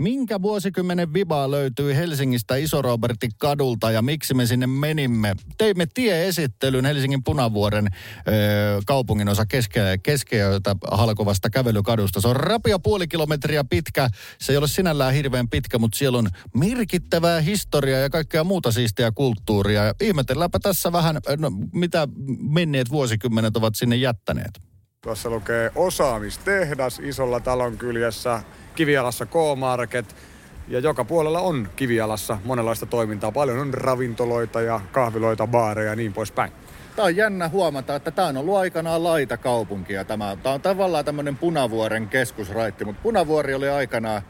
Minkä 0.00 0.42
vuosikymmenen 0.42 1.12
vibaa 1.12 1.50
löytyy 1.50 1.96
Helsingistä 1.96 2.56
Iso-Robertin 2.56 3.30
kadulta 3.38 3.90
ja 3.90 4.02
miksi 4.02 4.34
me 4.34 4.46
sinne 4.46 4.66
menimme? 4.66 5.34
Teimme 5.58 5.86
tieesittelyn 5.94 6.84
Helsingin 6.84 7.24
Punavuoren 7.24 7.88
kaupungin 8.86 9.28
osa 9.28 9.46
keske, 9.46 9.80
keskeöltä 10.02 10.76
halkovasta 10.90 11.50
kävelykadusta. 11.50 12.20
Se 12.20 12.28
on 12.28 12.36
rapia 12.36 12.78
puoli 12.78 13.08
kilometriä 13.08 13.64
pitkä. 13.64 14.08
Se 14.38 14.52
ei 14.52 14.56
ole 14.56 14.68
sinällään 14.68 15.14
hirveän 15.14 15.48
pitkä, 15.48 15.78
mutta 15.78 15.98
siellä 15.98 16.18
on 16.18 16.28
merkittävää 16.54 17.40
historiaa 17.40 18.00
ja 18.00 18.10
kaikkea 18.10 18.44
muuta 18.44 18.72
siistiä 18.72 19.12
kulttuuria. 19.12 19.84
Ja 19.84 19.94
ihmetelläänpä 20.00 20.58
tässä 20.58 20.92
vähän, 20.92 21.16
no, 21.38 21.50
mitä 21.72 22.08
menneet 22.40 22.90
vuosikymmenet 22.90 23.56
ovat 23.56 23.74
sinne 23.74 23.96
jättäneet. 23.96 24.69
Tuossa 25.04 25.30
lukee 25.30 25.70
osaamistehdas 25.74 26.98
isolla 26.98 27.40
talon 27.40 27.78
kyljessä, 27.78 28.42
Kivialassa 28.74 29.26
K-Market. 29.26 30.16
Ja 30.68 30.78
joka 30.78 31.04
puolella 31.04 31.40
on 31.40 31.68
Kivialassa 31.76 32.38
monenlaista 32.44 32.86
toimintaa. 32.86 33.32
Paljon 33.32 33.58
on 33.58 33.74
ravintoloita 33.74 34.60
ja 34.60 34.80
kahviloita, 34.92 35.46
baareja 35.46 35.90
ja 35.90 35.96
niin 35.96 36.12
poispäin. 36.12 36.52
Tämä 36.96 37.06
on 37.06 37.16
jännä 37.16 37.48
huomata, 37.48 37.96
että 37.96 38.10
tämä 38.10 38.28
on 38.28 38.36
ollut 38.36 38.56
aikanaan 38.56 39.04
laita 39.04 39.36
kaupunkia. 39.36 40.04
Tämä, 40.04 40.36
tämä 40.42 40.54
on 40.54 40.60
tavallaan 40.60 41.04
tämmöinen 41.04 41.36
Punavuoren 41.36 42.08
keskusraitti, 42.08 42.84
mutta 42.84 43.02
Punavuori 43.02 43.54
oli 43.54 43.68
aikanaan 43.68 44.22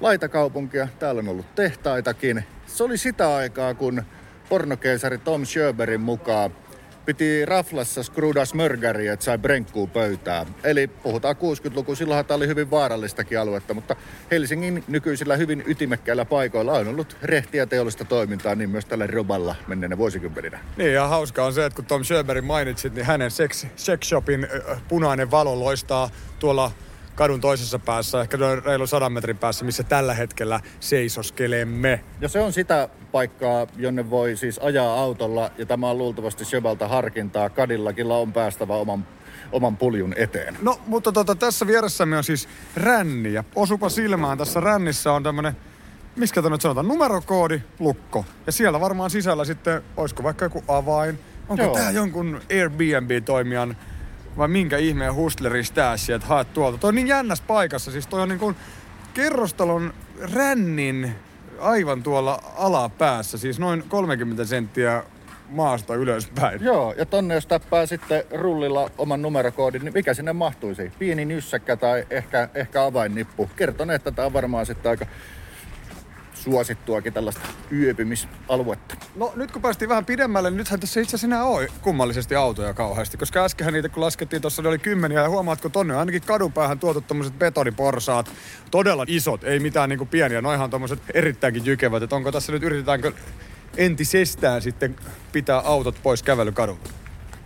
laitakaupunkia. 0.00 0.88
Täällä 0.98 1.18
on 1.18 1.28
ollut 1.28 1.54
tehtaitakin. 1.54 2.44
Se 2.66 2.84
oli 2.84 2.98
sitä 2.98 3.36
aikaa, 3.36 3.74
kun 3.74 4.02
pornokeisari 4.48 5.18
Tom 5.18 5.46
Sjöberin 5.46 6.00
mukaan 6.00 6.50
piti 7.08 7.44
raflassa 7.44 8.02
skruda 8.02 8.44
smörgäriä, 8.44 9.12
että 9.12 9.24
sai 9.24 9.38
brenkkuu 9.38 9.86
pöytää. 9.86 10.46
Eli 10.64 10.86
puhutaan 10.86 11.36
60-luku, 11.36 11.94
silloinhan 11.94 12.24
tämä 12.24 12.36
oli 12.36 12.46
hyvin 12.46 12.70
vaarallistakin 12.70 13.40
aluetta, 13.40 13.74
mutta 13.74 13.96
Helsingin 14.30 14.84
nykyisillä 14.88 15.36
hyvin 15.36 15.64
ytimekkäillä 15.66 16.24
paikoilla 16.24 16.72
on 16.72 16.88
ollut 16.88 17.16
rehtiä 17.22 17.66
teollista 17.66 18.04
toimintaa, 18.04 18.54
niin 18.54 18.70
myös 18.70 18.84
tällä 18.84 19.06
Roballa 19.06 19.54
menneenä 19.66 19.98
vuosikymmeninä. 19.98 20.58
Niin 20.76 20.92
ja 20.92 21.06
hauska 21.06 21.44
on 21.44 21.52
se, 21.52 21.64
että 21.64 21.76
kun 21.76 21.84
Tom 21.84 22.04
Sjöberin 22.04 22.44
mainitsit, 22.44 22.94
niin 22.94 23.06
hänen 23.06 23.30
sex, 23.30 23.66
sex 23.76 24.08
shopin 24.08 24.46
punainen 24.88 25.30
valo 25.30 25.60
loistaa 25.60 26.10
tuolla 26.38 26.72
kadun 27.18 27.40
toisessa 27.40 27.78
päässä, 27.78 28.20
ehkä 28.20 28.36
noin 28.36 28.64
reilu 28.64 28.86
sadan 28.86 29.12
metrin 29.12 29.38
päässä, 29.38 29.64
missä 29.64 29.82
tällä 29.82 30.14
hetkellä 30.14 30.60
seisoskelemme. 30.80 32.00
Ja 32.20 32.28
se 32.28 32.40
on 32.40 32.52
sitä 32.52 32.88
paikkaa, 33.12 33.66
jonne 33.76 34.10
voi 34.10 34.36
siis 34.36 34.58
ajaa 34.58 35.00
autolla, 35.00 35.50
ja 35.58 35.66
tämä 35.66 35.90
on 35.90 35.98
luultavasti 35.98 36.44
Sjöbalta 36.44 36.88
harkintaa. 36.88 37.50
Kadillakilla 37.50 38.16
on 38.16 38.32
päästävä 38.32 38.74
oman 38.74 39.06
oman 39.52 39.76
puljun 39.76 40.14
eteen. 40.16 40.58
No, 40.62 40.80
mutta 40.86 41.12
tota, 41.12 41.34
tässä 41.34 41.66
vieressämme 41.66 42.16
on 42.16 42.24
siis 42.24 42.48
ränni, 42.76 43.32
ja 43.32 43.44
osupa 43.54 43.88
silmään. 43.88 44.38
Tässä 44.38 44.60
rännissä 44.60 45.12
on 45.12 45.22
tämmönen, 45.22 45.56
miskä 46.16 46.42
nyt 46.42 46.60
sanotaan, 46.60 46.88
numerokoodi, 46.88 47.62
lukko. 47.78 48.24
Ja 48.46 48.52
siellä 48.52 48.80
varmaan 48.80 49.10
sisällä 49.10 49.44
sitten, 49.44 49.82
olisiko 49.96 50.22
vaikka 50.22 50.44
joku 50.44 50.64
avain. 50.68 51.18
Onko 51.48 51.64
Joo. 51.64 51.74
tää 51.74 51.90
jonkun 51.90 52.40
Airbnb-toimijan 52.50 53.76
vai 54.38 54.48
minkä 54.48 54.76
ihmeen 54.76 55.14
hustlerin 55.14 55.64
stäässi, 55.64 56.12
että 56.12 56.28
haet 56.28 56.52
tuolta. 56.52 56.78
Toi 56.78 56.88
on 56.88 56.94
niin 56.94 57.06
jännässä 57.06 57.44
paikassa, 57.46 57.90
siis 57.90 58.06
toi 58.06 58.22
on 58.22 58.28
niin 58.28 58.38
kuin 58.38 58.56
kerrostalon 59.14 59.94
rännin 60.34 61.14
aivan 61.60 62.02
tuolla 62.02 62.42
alapäässä, 62.56 63.38
siis 63.38 63.58
noin 63.58 63.84
30 63.88 64.44
senttiä 64.44 65.02
maasta 65.48 65.94
ylöspäin. 65.94 66.64
Joo, 66.64 66.94
ja 66.98 67.06
tonne 67.06 67.34
jos 67.34 67.46
täppää 67.46 67.86
sitten 67.86 68.24
rullilla 68.30 68.90
oman 68.98 69.22
numerokoodin, 69.22 69.84
niin 69.84 69.94
mikä 69.94 70.14
sinne 70.14 70.32
mahtuisi? 70.32 70.92
Pieni 70.98 71.24
nyssäkkä 71.24 71.76
tai 71.76 72.06
ehkä, 72.10 72.48
ehkä 72.54 72.84
avainnippu. 72.84 73.50
Kerton, 73.56 73.90
että 73.90 74.10
tämä 74.10 74.26
on 74.26 74.32
varmaan 74.32 74.66
sitten 74.66 74.90
aika 74.90 75.06
suosittuakin 76.50 77.12
tällaista 77.12 77.40
yöpymisaluetta. 77.72 78.96
No 79.16 79.32
nyt 79.36 79.52
kun 79.52 79.62
päästiin 79.62 79.88
vähän 79.88 80.04
pidemmälle, 80.04 80.50
niin 80.50 80.56
nythän 80.56 80.80
tässä 80.80 81.00
itse 81.00 81.16
asiassa 81.16 81.26
enää 81.26 81.44
ole 81.44 81.68
kummallisesti 81.82 82.34
autoja 82.34 82.74
kauheasti, 82.74 83.16
koska 83.16 83.44
äskenhän 83.44 83.74
niitä 83.74 83.88
kun 83.88 84.02
laskettiin 84.02 84.42
tuossa 84.42 84.62
ne 84.62 84.68
oli 84.68 84.78
kymmeniä 84.78 85.22
ja 85.22 85.28
huomaatko 85.28 85.68
tonne 85.68 85.94
on 85.94 86.00
ainakin 86.00 86.22
kadun 86.22 86.52
päähän 86.52 86.78
tuotu 86.78 87.00
tommoset 87.00 87.38
betoniporsaat, 87.38 88.30
todella 88.70 89.04
isot, 89.06 89.44
ei 89.44 89.60
mitään 89.60 89.88
niinku 89.88 90.06
pieniä, 90.06 90.40
noihan 90.40 90.70
tommoset 90.70 91.02
erittäinkin 91.14 91.66
jykevät, 91.66 92.02
että 92.02 92.16
onko 92.16 92.32
tässä 92.32 92.52
nyt 92.52 92.62
yritetäänkö 92.62 93.12
entisestään 93.76 94.62
sitten 94.62 94.96
pitää 95.32 95.58
autot 95.58 95.94
pois 96.02 96.22
kävelykadulta. 96.22 96.90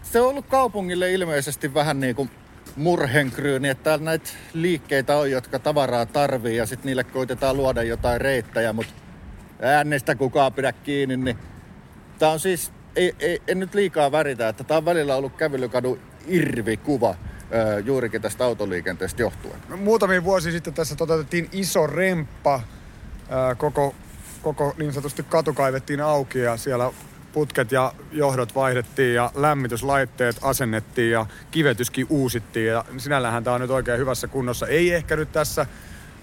Se 0.03 0.21
on 0.21 0.29
ollut 0.29 0.47
kaupungille 0.47 1.13
ilmeisesti 1.13 1.75
vähän 1.75 2.01
niin 2.01 2.17
kuin 2.17 2.31
murhenkryyni, 2.77 3.69
että 3.69 3.85
täällä 3.85 4.05
näitä 4.05 4.31
liikkeitä 4.55 5.17
on, 5.17 5.31
jotka 5.31 5.59
tavaraa 5.59 6.07
tarvii 6.07 6.57
ja 6.57 6.67
sitten 6.67 6.87
niille 6.87 7.05
koitetaan 7.05 7.57
luoda 7.57 7.83
jotain 7.83 8.21
reittejä, 8.21 8.73
mutta 8.73 8.93
äänestä 9.63 10.15
kukaan 10.15 10.53
pidä 10.53 10.73
kiinni, 10.73 11.17
niin 11.17 11.39
tää 12.19 12.31
on 12.31 12.41
siis, 12.41 12.73
ei, 12.97 13.15
ei, 13.21 13.43
en 13.49 13.59
nyt 13.59 13.75
liikaa 13.75 14.13
väritä, 14.13 14.49
että 14.49 14.65
tää 14.65 14.77
on 14.77 14.85
välillä 14.85 15.17
ollut 15.17 15.37
kävelykadun 15.37 15.99
irvikuva 16.27 17.15
juurikin 17.85 18.23
tästä 18.23 18.45
autoliikenteestä 18.45 19.23
johtuen. 19.23 19.57
No, 19.69 19.77
Muutamia 19.77 20.25
vuosia 20.25 20.53
sitten 20.53 20.75
tässä 20.75 20.97
toteutettiin 20.97 21.49
iso 21.53 21.87
remppa, 21.87 22.61
koko, 23.59 23.95
koko 24.43 24.75
niin 24.79 24.93
sanotusti 24.93 25.23
katu 25.23 25.53
kaivettiin 25.53 26.01
auki 26.01 26.39
ja 26.39 26.57
siellä 26.57 26.93
putket 27.33 27.73
ja 27.73 27.93
johdot 28.13 28.55
vaihdettiin 28.55 29.15
ja 29.15 29.31
lämmityslaitteet 29.35 30.37
asennettiin 30.43 31.11
ja 31.11 31.27
kivetyskin 31.51 32.07
uusittiin. 32.11 32.67
Ja 32.67 32.85
sinällähän 32.99 33.45
tämä 33.45 33.55
on 33.55 33.61
nyt 33.61 33.71
oikein 33.71 33.99
hyvässä 33.99 34.29
kunnossa. 34.29 34.67
Ei 34.67 34.93
ehkä 34.93 35.17
nyt 35.17 35.33
tässä 35.33 35.67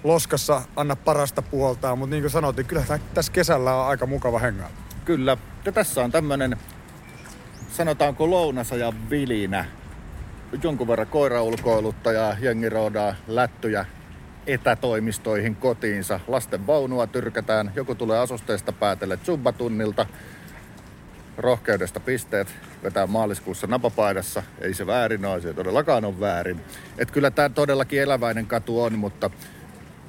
loskassa 0.04 0.62
anna 0.76 0.96
parasta 0.96 1.42
puoltaan, 1.42 1.98
mutta 1.98 2.16
niin 2.16 2.24
kuin 2.24 2.32
sanottiin, 2.32 2.66
kyllä 2.66 2.84
tää- 2.88 3.00
tässä 3.14 3.32
kesällä 3.32 3.76
on 3.76 3.88
aika 3.88 4.06
mukava 4.06 4.40
hengaa. 4.40 4.70
Kyllä. 5.06 5.38
Ja 5.66 5.72
tässä 5.72 6.04
on 6.04 6.12
tämmönen, 6.12 6.58
sanotaanko 7.70 8.30
lounasajan 8.30 9.10
vilinä. 9.10 9.66
Jonkun 10.64 10.88
verran 10.88 11.08
koiraulkoilutta 11.08 12.12
ja 12.12 12.36
jengi 12.40 12.70
lättyjä 13.28 13.86
etätoimistoihin 14.48 15.56
kotiinsa. 15.56 16.20
Lasten 16.28 16.68
vaunua 16.68 17.08
tyrkätään. 17.08 17.72
Joku 17.76 17.96
tulee 17.96 18.20
asusteesta 18.20 18.72
päätelle 18.72 19.20
Zumba-tunnilta. 19.26 20.06
Rohkeudesta 21.40 22.00
pisteet 22.00 22.48
vetää 22.84 23.08
maaliskuussa 23.08 23.68
napapaidassa. 23.68 24.44
Ei 24.62 24.74
se 24.74 24.88
väärin 24.88 25.26
ole, 25.26 25.42
se 25.42 25.54
todellakaan 25.54 26.06
ole 26.06 26.20
väärin. 26.20 26.62
Et 26.98 27.12
kyllä 27.12 27.32
tämä 27.32 27.50
todellakin 27.50 28.02
eläväinen 28.02 28.46
katu 28.46 28.82
on, 28.82 29.00
mutta 29.00 29.30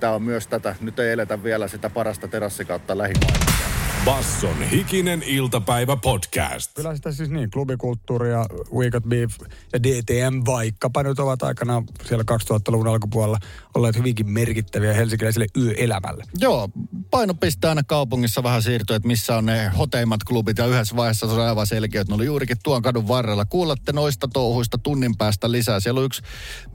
tämä 0.00 0.12
on 0.12 0.22
myös 0.22 0.46
tätä. 0.46 0.74
Nyt 0.80 0.98
ei 0.98 1.12
eletä 1.12 1.42
vielä 1.42 1.68
sitä 1.68 1.90
parasta 1.90 2.28
terassikautta 2.28 2.98
lähimaailmaa. 2.98 3.59
Basson 4.04 4.62
hikinen 4.62 5.22
iltapäivä 5.22 5.96
podcast. 5.96 6.70
Kyllä 6.74 6.96
sitä 6.96 7.12
siis 7.12 7.30
niin, 7.30 7.50
klubikulttuuri 7.50 8.30
ja 8.30 8.46
We 8.74 8.90
Got 8.90 9.04
Beef 9.04 9.32
ja 9.72 9.82
DTM 9.82 10.40
vaikkapa 10.46 11.02
nyt 11.02 11.18
ovat 11.18 11.42
aikana 11.42 11.82
siellä 12.04 12.24
2000-luvun 12.32 12.88
alkupuolella 12.88 13.38
olleet 13.74 13.96
hyvinkin 13.96 14.30
merkittäviä 14.30 14.92
helsinkiläiselle 14.92 15.46
yöelämälle. 15.56 16.24
Joo, 16.38 16.68
painopiste 17.10 17.68
aina 17.68 17.82
kaupungissa 17.82 18.42
vähän 18.42 18.62
siirtyy, 18.62 18.96
että 18.96 19.06
missä 19.06 19.36
on 19.36 19.46
ne 19.46 19.68
hoteimmat 19.78 20.24
klubit 20.24 20.58
ja 20.58 20.66
yhdessä 20.66 20.96
vaiheessa 20.96 21.26
se 21.26 21.32
on 21.32 21.40
aivan 21.40 21.66
selkeä, 21.66 22.00
että 22.00 22.12
ne 22.12 22.16
oli 22.16 22.26
juurikin 22.26 22.56
tuon 22.62 22.82
kadun 22.82 23.08
varrella. 23.08 23.44
Kuulette 23.44 23.92
noista 23.92 24.28
touhuista 24.28 24.78
tunnin 24.78 25.16
päästä 25.16 25.52
lisää. 25.52 25.80
Siellä 25.80 25.98
on 25.98 26.06
yksi 26.06 26.22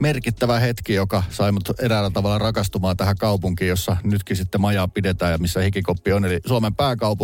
merkittävä 0.00 0.58
hetki, 0.58 0.94
joka 0.94 1.22
sai 1.30 1.52
mut 1.52 1.80
eräällä 1.80 2.10
tavalla 2.10 2.38
rakastumaan 2.38 2.96
tähän 2.96 3.16
kaupunkiin, 3.16 3.68
jossa 3.68 3.96
nytkin 4.04 4.36
sitten 4.36 4.60
majaa 4.60 4.88
pidetään 4.88 5.32
ja 5.32 5.38
missä 5.38 5.60
hikikoppi 5.60 6.12
on, 6.12 6.24
eli 6.24 6.40
Suomen 6.46 6.74
pääkaupunki. 6.74 7.15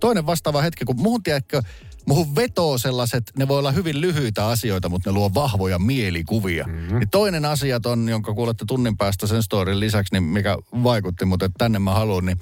Toinen 0.00 0.26
vastaava 0.26 0.62
hetki, 0.62 0.84
kun 0.84 1.00
muun 1.00 1.22
tiedätkö, 1.22 1.62
Muhun 2.08 2.36
vetoo 2.36 2.78
sellaiset, 2.78 3.32
ne 3.36 3.48
voi 3.48 3.58
olla 3.58 3.72
hyvin 3.72 4.00
lyhyitä 4.00 4.46
asioita, 4.46 4.88
mutta 4.88 5.10
ne 5.10 5.14
luo 5.14 5.30
vahvoja 5.34 5.78
mielikuvia. 5.78 6.64
Mm-hmm. 6.66 6.98
Niin 6.98 7.10
toinen 7.10 7.44
asia 7.44 7.80
on, 7.86 8.08
jonka 8.08 8.34
kuulette 8.34 8.64
tunnin 8.68 8.96
päästä 8.96 9.26
sen 9.26 9.42
storin 9.42 9.80
lisäksi, 9.80 10.14
niin 10.14 10.22
mikä 10.22 10.56
vaikutti, 10.82 11.24
mutta 11.24 11.50
tänne 11.58 11.78
mä 11.78 11.94
haluan, 11.94 12.24
niin 12.24 12.40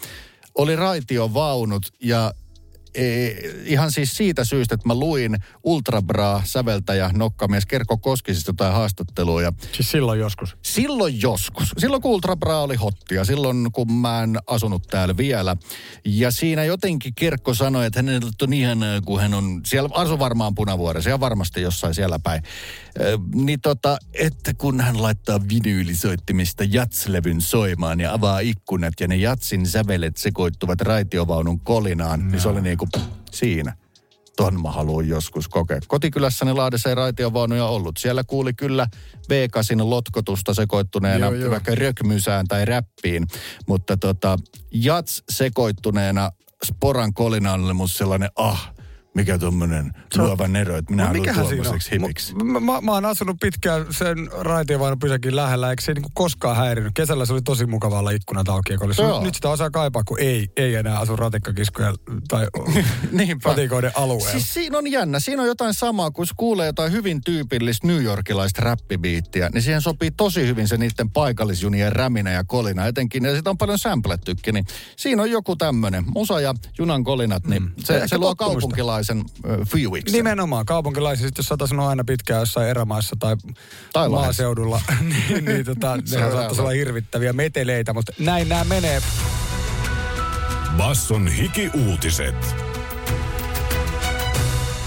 oli 0.54 0.76
raitiovaunut 0.76 1.92
ja 2.00 2.32
e, 2.96 3.28
ihan 3.64 3.92
siis 3.92 4.16
siitä 4.16 4.44
syystä, 4.44 4.74
että 4.74 4.88
mä 4.88 4.94
luin 4.94 5.37
Ultrabra-säveltäjä 5.64 7.11
nokkamies 7.14 7.66
Kerkko 7.66 7.98
Koskisista 7.98 8.48
jotain 8.48 8.74
haastattelua 8.74 9.42
ja 9.42 9.52
Siis 9.72 9.90
silloin 9.90 10.20
joskus. 10.20 10.56
Silloin 10.62 11.22
joskus. 11.22 11.74
Silloin 11.78 12.02
kun 12.02 12.11
Ultrabra 12.11 12.61
oli 12.61 12.76
hottia. 12.76 13.24
Silloin 13.24 13.68
kun 13.72 13.92
mä 13.92 14.22
en 14.22 14.38
asunut 14.46 14.82
täällä 14.82 15.16
vielä. 15.16 15.56
Ja 16.04 16.30
siinä 16.30 16.64
jotenkin 16.64 17.14
Kerkko 17.14 17.54
sanoi, 17.54 17.87
että 17.87 17.98
hänellä 17.98 18.30
on 18.42 18.52
ihan 18.52 18.78
kun 19.04 19.20
hän 19.20 19.35
on... 19.35 19.61
Siellä 19.66 19.88
asu 19.92 20.18
varmaan 20.18 20.54
punavuoressa 20.54 21.11
ja 21.11 21.20
varmasti 21.20 21.62
jossain 21.62 21.94
siellä 21.94 22.18
päin. 22.18 22.42
Ö, 23.00 23.18
niin 23.35 23.61
tota, 23.61 23.98
että 24.14 24.54
kun 24.54 24.80
hän 24.80 25.02
laittaa 25.02 25.40
vinyylisoittimista 25.48 26.64
jatslevyn 26.64 27.40
soimaan 27.40 28.00
ja 28.00 28.12
avaa 28.12 28.38
ikkunat 28.38 28.94
ja 29.00 29.09
ne 29.09 29.16
jatsin 29.16 29.66
sävelet 29.66 30.16
sekoittuvat 30.16 30.80
raitiovaunun 30.80 31.61
kolinaan, 31.61 32.28
niin 32.28 32.40
se 32.40 32.48
oli 32.48 32.61
niinku 32.94 33.16
siinä. 33.31 33.77
ton 34.37 34.62
mä 34.62 34.70
haluan 34.70 35.09
joskus 35.09 35.49
kokea. 35.49 35.81
Kotikylässäni 35.88 36.53
Lahdessa 36.53 36.88
ei 36.88 36.94
raitiovaunuja 36.94 37.66
ollut. 37.66 37.96
Siellä 37.99 38.25
kuuli 38.25 38.55
kyllä 38.55 38.87
V8 39.22 39.90
lotkotusta 39.90 40.55
sekoittuneena 40.55 41.27
Joo, 41.27 41.35
joo. 41.35 41.51
vaikka 41.51 41.75
rökmysään 41.75 42.46
tai 42.49 42.64
räppiin. 42.64 43.27
Mutta 43.68 43.96
tota, 43.96 44.37
jats 44.70 45.22
sekoittuneena 45.31 46.31
sporan 46.64 47.14
kolinaan 47.14 47.64
oli 47.64 47.75
musta 47.75 47.99
sellainen, 47.99 48.31
ah, 48.37 48.72
mikä 49.16 49.38
tuommoinen 49.38 49.92
luova 50.16 50.48
nero, 50.48 50.76
että 50.76 50.92
minä 50.92 51.02
No 51.02 51.09
haluan 51.33 51.55
tuommoiseksi 51.55 51.90
himiksi. 51.90 52.35
Mä, 52.35 52.61
mä, 52.61 52.81
mä, 52.81 52.92
oon 52.92 53.05
asunut 53.05 53.37
pitkään 53.40 53.87
sen 53.90 54.31
raitiovaunun 54.38 54.98
pysäkin 54.98 55.37
lähellä, 55.37 55.70
eikö 55.70 55.83
se 55.83 55.94
niinku 55.94 56.11
koskaan 56.14 56.57
häirinyt. 56.57 56.92
Kesällä 56.94 57.26
se 57.26 57.33
oli 57.33 57.42
tosi 57.42 57.66
mukava 57.66 57.98
olla 57.98 58.11
ikkunat 58.11 58.48
auki. 58.48 58.76
Olisi. 58.81 59.02
Joo. 59.02 59.24
Nyt 59.24 59.35
sitä 59.35 59.48
osaa 59.48 59.70
kaipaa, 59.70 60.02
kun 60.05 60.20
ei, 60.20 60.48
ei 60.57 60.74
enää 60.74 60.98
asu 60.98 61.16
ratikkakiskoja 61.16 61.94
tai 62.29 62.46
Niinpä. 63.12 63.48
ratikoiden 63.48 63.92
alueella. 63.94 64.31
Siis 64.31 64.55
siinä 64.55 64.79
on 64.79 64.90
jännä. 64.90 65.20
Siinä 65.20 65.42
on 65.42 65.48
jotain 65.48 65.74
samaa, 65.74 66.11
kun 66.11 66.26
kuulee 66.37 66.66
jotain 66.66 66.92
hyvin 66.92 67.20
tyypillistä 67.24 67.87
New 67.87 68.02
Yorkilaista 68.02 68.62
räppibiittiä, 68.62 69.50
niin 69.55 69.62
siihen 69.62 69.83
sopii 69.83 70.11
tosi 70.11 70.46
hyvin 70.46 70.68
se 70.68 70.76
niiden 70.76 71.11
paikallisjunien 71.11 71.92
räminä 71.92 72.31
ja 72.31 72.44
kolina 72.44 72.87
etenkin. 72.87 73.24
Ja 73.24 73.37
sitä 73.37 73.50
on 73.50 73.59
paljon 73.59 73.79
samplettykin, 73.79 74.55
niin 74.55 74.64
siinä 74.96 75.22
on 75.22 75.31
joku 75.31 75.57
tämmöinen. 75.57 76.05
Musa 76.14 76.40
ja 76.40 76.55
junan 76.79 77.05
kolinat, 77.05 77.46
niin 77.46 77.62
mm. 77.62 77.72
se, 77.79 77.94
Ehkä 77.94 78.09
se 78.09 78.18
luo 78.18 78.35
tottumusta. 78.35 78.76
Kaupunkilaisen 79.07 79.61
äh, 79.61 79.69
fiuiksen. 79.69 80.16
Nimenomaan. 80.16 80.66
Kaupunkilaisissa, 80.66 81.35
jos 81.37 81.47
sä 81.47 81.57
asunut 81.61 81.87
aina 81.87 82.05
pitkään 82.05 82.40
jossain 82.40 82.69
erämaissa 82.69 83.16
tai, 83.19 83.37
Tai 83.92 84.09
maaseudulla, 84.09 84.81
niin, 85.01 85.45
niin 85.45 85.64
tota, 85.64 85.99
Se 86.05 86.16
on 86.16 86.21
nehän 86.21 86.33
saattaisi 86.33 86.61
olla 86.61 86.71
hirvittäviä 86.71 87.33
meteleitä, 87.33 87.92
mutta 87.92 88.12
näin 88.19 88.49
nämä 88.49 88.64
menee. 88.64 89.03
Basson 90.77 91.29
hiki-uutiset. 91.29 92.57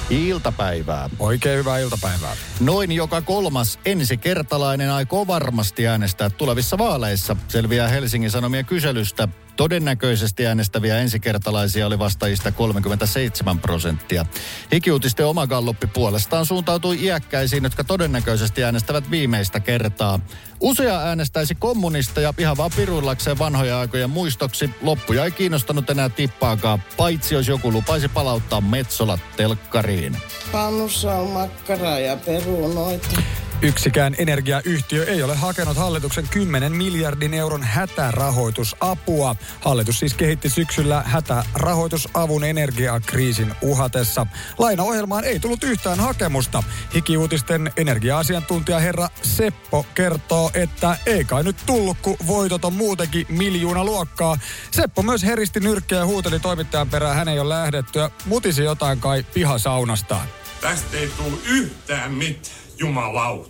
Iltapäivää. 0.10 1.10
Oikein 1.20 1.58
hyvää 1.60 1.80
iltapäivää. 1.80 2.36
Noin 2.60 2.92
joka 2.92 3.22
kolmas 3.22 3.80
ensikertalainen 3.86 4.92
aikoo 4.92 5.28
varmasti 5.28 5.88
äänestää 5.88 6.30
tulevissa 6.30 6.78
vaaleissa, 6.78 7.36
selviää 7.48 7.88
Helsingin 7.88 8.32
Sanomien 8.32 8.66
kyselystä. 8.66 9.28
Todennäköisesti 9.60 10.48
äänestäviä 10.48 11.00
ensikertalaisia 11.00 11.88
oli 11.88 12.00
vastaajista 12.00 12.52
37 12.52 13.60
prosenttia. 13.60 14.26
Hikiuutisten 14.74 15.26
oma 15.26 15.48
galluppi 15.48 15.88
puolestaan 15.88 16.46
suuntautui 16.46 17.04
iäkkäisiin, 17.04 17.64
jotka 17.64 17.84
todennäköisesti 17.84 18.64
äänestävät 18.64 19.12
viimeistä 19.12 19.60
kertaa. 19.60 20.20
Usea 20.60 21.00
äänestäisi 21.00 21.56
kommunisteja 21.56 22.34
ihan 22.38 22.58
vaan 22.58 22.72
piruillakseen 22.76 23.40
vanhoja 23.40 23.80
aikojen 23.80 24.10
muistoksi. 24.10 24.70
Loppuja 24.82 25.26
ei 25.26 25.32
kiinnostanut 25.32 25.90
enää 25.90 26.10
tippaakaan, 26.10 26.84
paitsi 26.98 27.36
jos 27.36 27.48
joku 27.48 27.72
lupaisi 27.72 28.08
palauttaa 28.08 28.62
Metsolat 28.62 29.20
telkkariin. 29.38 30.18
Pannussa 30.52 31.16
on 31.16 31.30
makkaraa 31.30 32.00
ja 32.00 32.18
perunoita. 32.18 33.22
Yksikään 33.62 34.16
energiayhtiö 34.18 35.06
ei 35.06 35.24
ole 35.24 35.36
hakenut 35.36 35.78
hallituksen 35.78 36.28
10 36.30 36.72
miljardin 36.72 37.34
euron 37.34 37.64
hätärahoitusapua. 37.64 39.36
Hallitus 39.62 40.00
siis 40.00 40.14
kehitti 40.14 40.50
syksyllä 40.50 41.04
hätärahoitusavun 41.06 42.44
energiakriisin 42.44 43.56
uhatessa. 43.62 44.28
Lainaohjelmaan 44.58 45.24
ei 45.24 45.40
tullut 45.40 45.64
yhtään 45.64 46.00
hakemusta. 46.00 46.64
Hikiuutisten 46.96 47.72
energia-asiantuntija 47.78 48.80
herra 48.80 49.10
Seppo 49.22 49.86
kertoo, 49.96 50.52
että 50.54 50.98
ei 51.06 51.26
kai 51.26 51.44
nyt 51.44 51.58
tullut, 51.66 51.98
kun 52.02 52.18
voitot 52.28 52.66
on 52.66 52.74
muutenkin 52.74 53.26
miljoona 53.30 53.84
luokkaa. 53.84 54.38
Seppo 54.72 55.02
myös 55.02 55.24
heristi 55.24 55.60
nyrkkiä 55.60 55.98
ja 55.98 56.06
huuteli 56.06 56.40
toimittajan 56.40 56.90
perään 56.90 57.16
hänen 57.16 57.36
jo 57.36 57.50
lähdettyä. 57.50 58.10
Mutisi 58.26 58.64
jotain 58.64 59.00
kai 59.00 59.26
pihasaunastaan. 59.34 60.28
Tästä 60.62 60.98
ei 60.98 61.10
tule 61.18 61.38
yhtään 61.46 62.12
mitään, 62.12 62.69
jumalauta. 62.80 63.50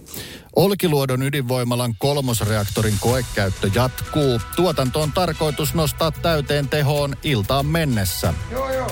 Olkiluodon 0.55 1.23
ydinvoimalan 1.23 1.95
kolmosreaktorin 1.97 2.97
koekäyttö 2.99 3.69
jatkuu. 3.75 4.41
Tuotanto 4.55 5.01
on 5.01 5.11
tarkoitus 5.11 5.73
nostaa 5.73 6.11
täyteen 6.11 6.69
tehoon 6.69 7.15
iltaan 7.23 7.65
mennessä. 7.65 8.33
Joo, 8.51 8.73
joo. 8.73 8.91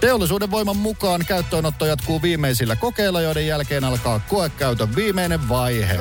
Teollisuuden 0.00 0.50
voiman 0.50 0.76
mukaan 0.76 1.24
käyttöönotto 1.26 1.86
jatkuu 1.86 2.22
viimeisillä 2.22 2.76
kokeilla, 2.76 3.20
joiden 3.20 3.46
jälkeen 3.46 3.84
alkaa 3.84 4.20
koekäytön 4.28 4.96
viimeinen 4.96 5.48
vaihe. 5.48 6.00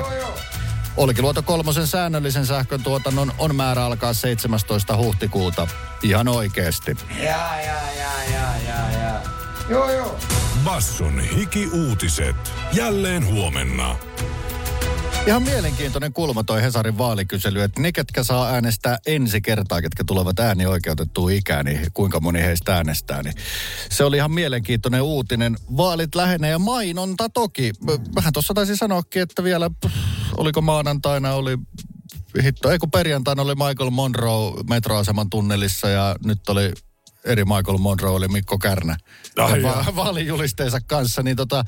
Olkiluoto 0.97 1.41
kolmosen 1.41 1.87
säännöllisen 1.87 2.45
sähkön 2.45 2.83
tuotannon 2.83 3.31
on 3.37 3.55
määrä 3.55 3.85
alkaa 3.85 4.13
17. 4.13 4.97
huhtikuuta. 4.97 5.67
Ihan 6.03 6.27
oikeesti. 6.27 6.97
Ja, 7.17 7.23
ja, 7.25 7.79
ja, 7.97 8.33
ja, 8.33 8.49
ja, 8.67 8.99
ja. 8.99 9.21
Joo, 9.69 9.91
joo. 9.91 10.19
Basson 10.63 11.19
hiki-uutiset. 11.19 12.35
Jälleen 12.73 13.25
huomenna. 13.25 13.95
Ihan 15.27 15.43
mielenkiintoinen 15.43 16.13
kulma 16.13 16.43
toi 16.43 16.61
Hesarin 16.61 16.97
vaalikysely, 16.97 17.61
että 17.61 17.81
ne, 17.81 17.91
ketkä 17.91 18.23
saa 18.23 18.49
äänestää 18.49 18.97
ensi 19.05 19.41
kertaa, 19.41 19.81
ketkä 19.81 20.03
tulevat 20.03 20.39
äänioikeutettuun 20.39 21.31
ikään, 21.31 21.65
niin 21.65 21.79
kuinka 21.93 22.19
moni 22.19 22.41
heistä 22.41 22.75
äänestää. 22.75 23.23
Niin 23.23 23.33
se 23.89 24.03
oli 24.03 24.17
ihan 24.17 24.31
mielenkiintoinen 24.31 25.01
uutinen. 25.01 25.57
Vaalit 25.77 26.15
lähenee 26.15 26.51
ja 26.51 26.59
mainonta 26.59 27.29
toki. 27.29 27.73
Vähän 28.15 28.33
tuossa 28.33 28.53
taisi 28.53 28.75
sanoakin, 28.75 29.21
että 29.21 29.43
vielä, 29.43 29.69
pff, 29.69 29.95
oliko 30.37 30.61
maanantaina, 30.61 31.33
oli 31.33 31.57
hitto, 32.43 32.71
ei 32.71 32.79
kun 32.79 32.91
perjantaina 32.91 33.41
oli 33.41 33.55
Michael 33.55 33.89
Monroe 33.89 34.51
metroaseman 34.69 35.29
tunnelissa 35.29 35.89
ja 35.89 36.15
nyt 36.25 36.49
oli 36.49 36.73
eri 37.23 37.45
Michael 37.45 37.77
Monroe 37.77 38.11
oli 38.11 38.27
Mikko 38.27 38.57
Kärnä. 38.57 38.97
Ai 39.37 39.63
va- 39.63 39.85
vaalijulisteensa 39.95 40.79
kanssa, 40.87 41.23
niin 41.23 41.37
tota, 41.37 41.63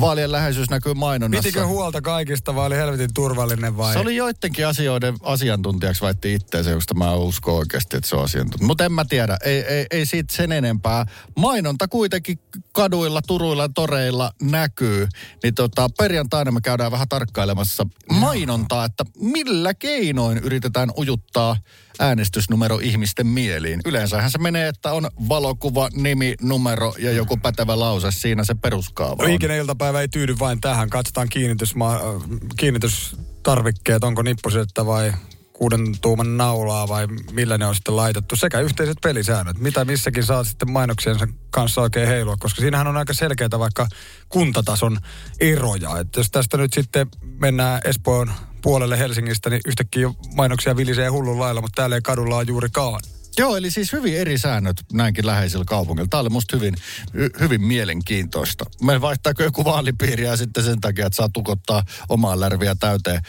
vaalien 0.00 0.32
läheisyys 0.32 0.70
näkyy 0.70 0.94
mainonnassa. 0.94 1.42
Pitikö 1.42 1.66
huolta 1.66 2.00
kaikista 2.00 2.54
vai 2.54 2.66
oli 2.66 2.76
helvetin 2.76 3.14
turvallinen 3.14 3.76
vai? 3.76 3.92
Se 3.92 3.98
oli 3.98 4.16
joidenkin 4.16 4.66
asioiden 4.66 5.14
asiantuntijaksi 5.22 6.02
väitti 6.02 6.34
itteensä, 6.34 6.70
josta 6.70 6.94
mä 6.94 7.14
uskon 7.14 7.54
oikeasti, 7.54 7.96
että 7.96 8.08
se 8.08 8.16
on 8.16 8.24
asiantuntija. 8.24 8.66
Mutta 8.66 8.84
en 8.84 8.92
mä 8.92 9.04
tiedä, 9.04 9.38
ei, 9.44 9.64
ei, 9.64 9.86
ei 9.90 10.06
siitä 10.06 10.34
sen 10.34 10.52
enempää. 10.52 11.06
Mainonta 11.36 11.88
kuitenkin 11.88 12.38
kaduilla, 12.72 13.22
turuilla, 13.22 13.68
toreilla 13.68 14.32
näkyy. 14.42 15.08
Niin 15.42 15.54
tota, 15.54 15.88
perjantaina 15.98 16.50
me 16.50 16.60
käydään 16.60 16.92
vähän 16.92 17.08
tarkkailemassa 17.08 17.86
mainontaa, 18.10 18.84
että 18.84 19.04
millä 19.20 19.74
keinoin 19.74 20.38
yritetään 20.38 20.90
ujuttaa 20.98 21.56
äänestysnumero 21.98 22.78
ihmisten 22.82 23.26
mieliin. 23.26 23.80
Yleensähän 23.84 24.30
se 24.30 24.38
menee, 24.38 24.68
että 24.68 24.92
on 24.92 25.10
valokuva, 25.28 25.88
nimi, 25.92 26.34
numero 26.42 26.94
ja 26.98 27.12
joku 27.12 27.36
pätevä 27.36 27.78
lause. 27.78 28.10
Siinä 28.10 28.44
se 28.44 28.54
peruskaava 28.54 29.22
on. 29.24 29.52
iltapäivä 29.58 30.00
ei 30.00 30.08
tyydy 30.08 30.38
vain 30.38 30.60
tähän. 30.60 30.90
Katsotaan 30.90 31.28
kiinnitysma- 31.28 31.94
äh, 31.94 32.22
kiinnitystarvikkeet, 32.56 34.04
onko 34.04 34.22
nippusettä 34.22 34.86
vai 34.86 35.12
kuuden 35.52 35.80
tuuman 36.00 36.36
naulaa 36.36 36.88
vai 36.88 37.06
millä 37.32 37.58
ne 37.58 37.66
on 37.66 37.74
sitten 37.74 37.96
laitettu. 37.96 38.36
Sekä 38.36 38.60
yhteiset 38.60 38.98
pelisäännöt, 39.02 39.58
mitä 39.58 39.84
missäkin 39.84 40.24
saa 40.24 40.44
sitten 40.44 40.70
mainoksiensa 40.70 41.28
kanssa 41.50 41.80
oikein 41.80 42.08
heilua, 42.08 42.36
koska 42.38 42.60
siinähän 42.60 42.86
on 42.86 42.96
aika 42.96 43.14
selkeää 43.14 43.58
vaikka 43.58 43.86
kuntatason 44.28 44.98
eroja. 45.40 45.98
Että 45.98 46.20
jos 46.20 46.30
tästä 46.30 46.56
nyt 46.56 46.72
sitten 46.72 47.06
mennään 47.40 47.80
Espoon 47.84 48.32
puolelle 48.66 48.98
Helsingistä, 48.98 49.50
niin 49.50 49.60
yhtäkkiä 49.66 50.10
mainoksia 50.34 50.76
vilisee 50.76 51.08
hullun 51.08 51.38
lailla, 51.38 51.60
mutta 51.60 51.76
täällä 51.76 51.96
ei 51.96 52.02
kadulla 52.02 52.36
ole 52.36 52.44
juurikaan. 52.48 53.00
Joo, 53.38 53.56
eli 53.56 53.70
siis 53.70 53.92
hyvin 53.92 54.16
eri 54.16 54.38
säännöt 54.38 54.76
näinkin 54.92 55.26
läheisillä 55.26 55.64
kaupungilla. 55.64 56.08
Tämä 56.10 56.20
oli 56.20 56.28
musta 56.28 56.56
hyvin, 56.56 56.74
hy- 57.16 57.40
hyvin 57.40 57.62
mielenkiintoista. 57.62 58.64
Me 58.82 59.00
vaihtaako 59.00 59.42
joku 59.42 59.64
vaalipiiriä 59.64 60.36
sitten 60.36 60.64
sen 60.64 60.80
takia, 60.80 61.06
että 61.06 61.16
saa 61.16 61.28
tukottaa 61.28 61.82
omaa 62.08 62.40
lärviä 62.40 62.74
täyteen 62.74 63.20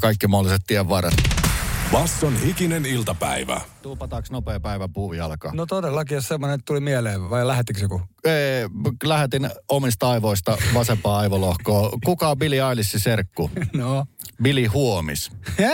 kaikki 0.00 0.26
mahdolliset 0.26 0.62
tienvarret. 0.66 1.45
Basson 1.92 2.40
hikinen 2.40 2.86
iltapäivä. 2.86 3.60
Tuupataanko 3.82 4.28
nopea 4.30 4.60
päivä 4.60 4.88
puun 4.88 5.16
jalkaan? 5.16 5.56
No 5.56 5.66
todellakin, 5.66 6.14
jos 6.14 6.28
semmoinen 6.28 6.60
tuli 6.64 6.80
mieleen, 6.80 7.30
vai 7.30 7.46
lähettikö 7.46 7.80
joku? 7.80 8.00
Ee, 8.24 8.68
lähetin 9.04 9.50
omista 9.68 10.10
aivoista 10.10 10.58
vasempaa 10.74 11.18
aivolohkoa. 11.18 11.90
Kuka 12.04 12.28
on 12.28 12.38
Billy 12.38 12.56
Eilish 12.68 12.96
serkku? 12.98 13.50
No. 13.72 14.06
Billy 14.42 14.66
Huomis. 14.66 15.30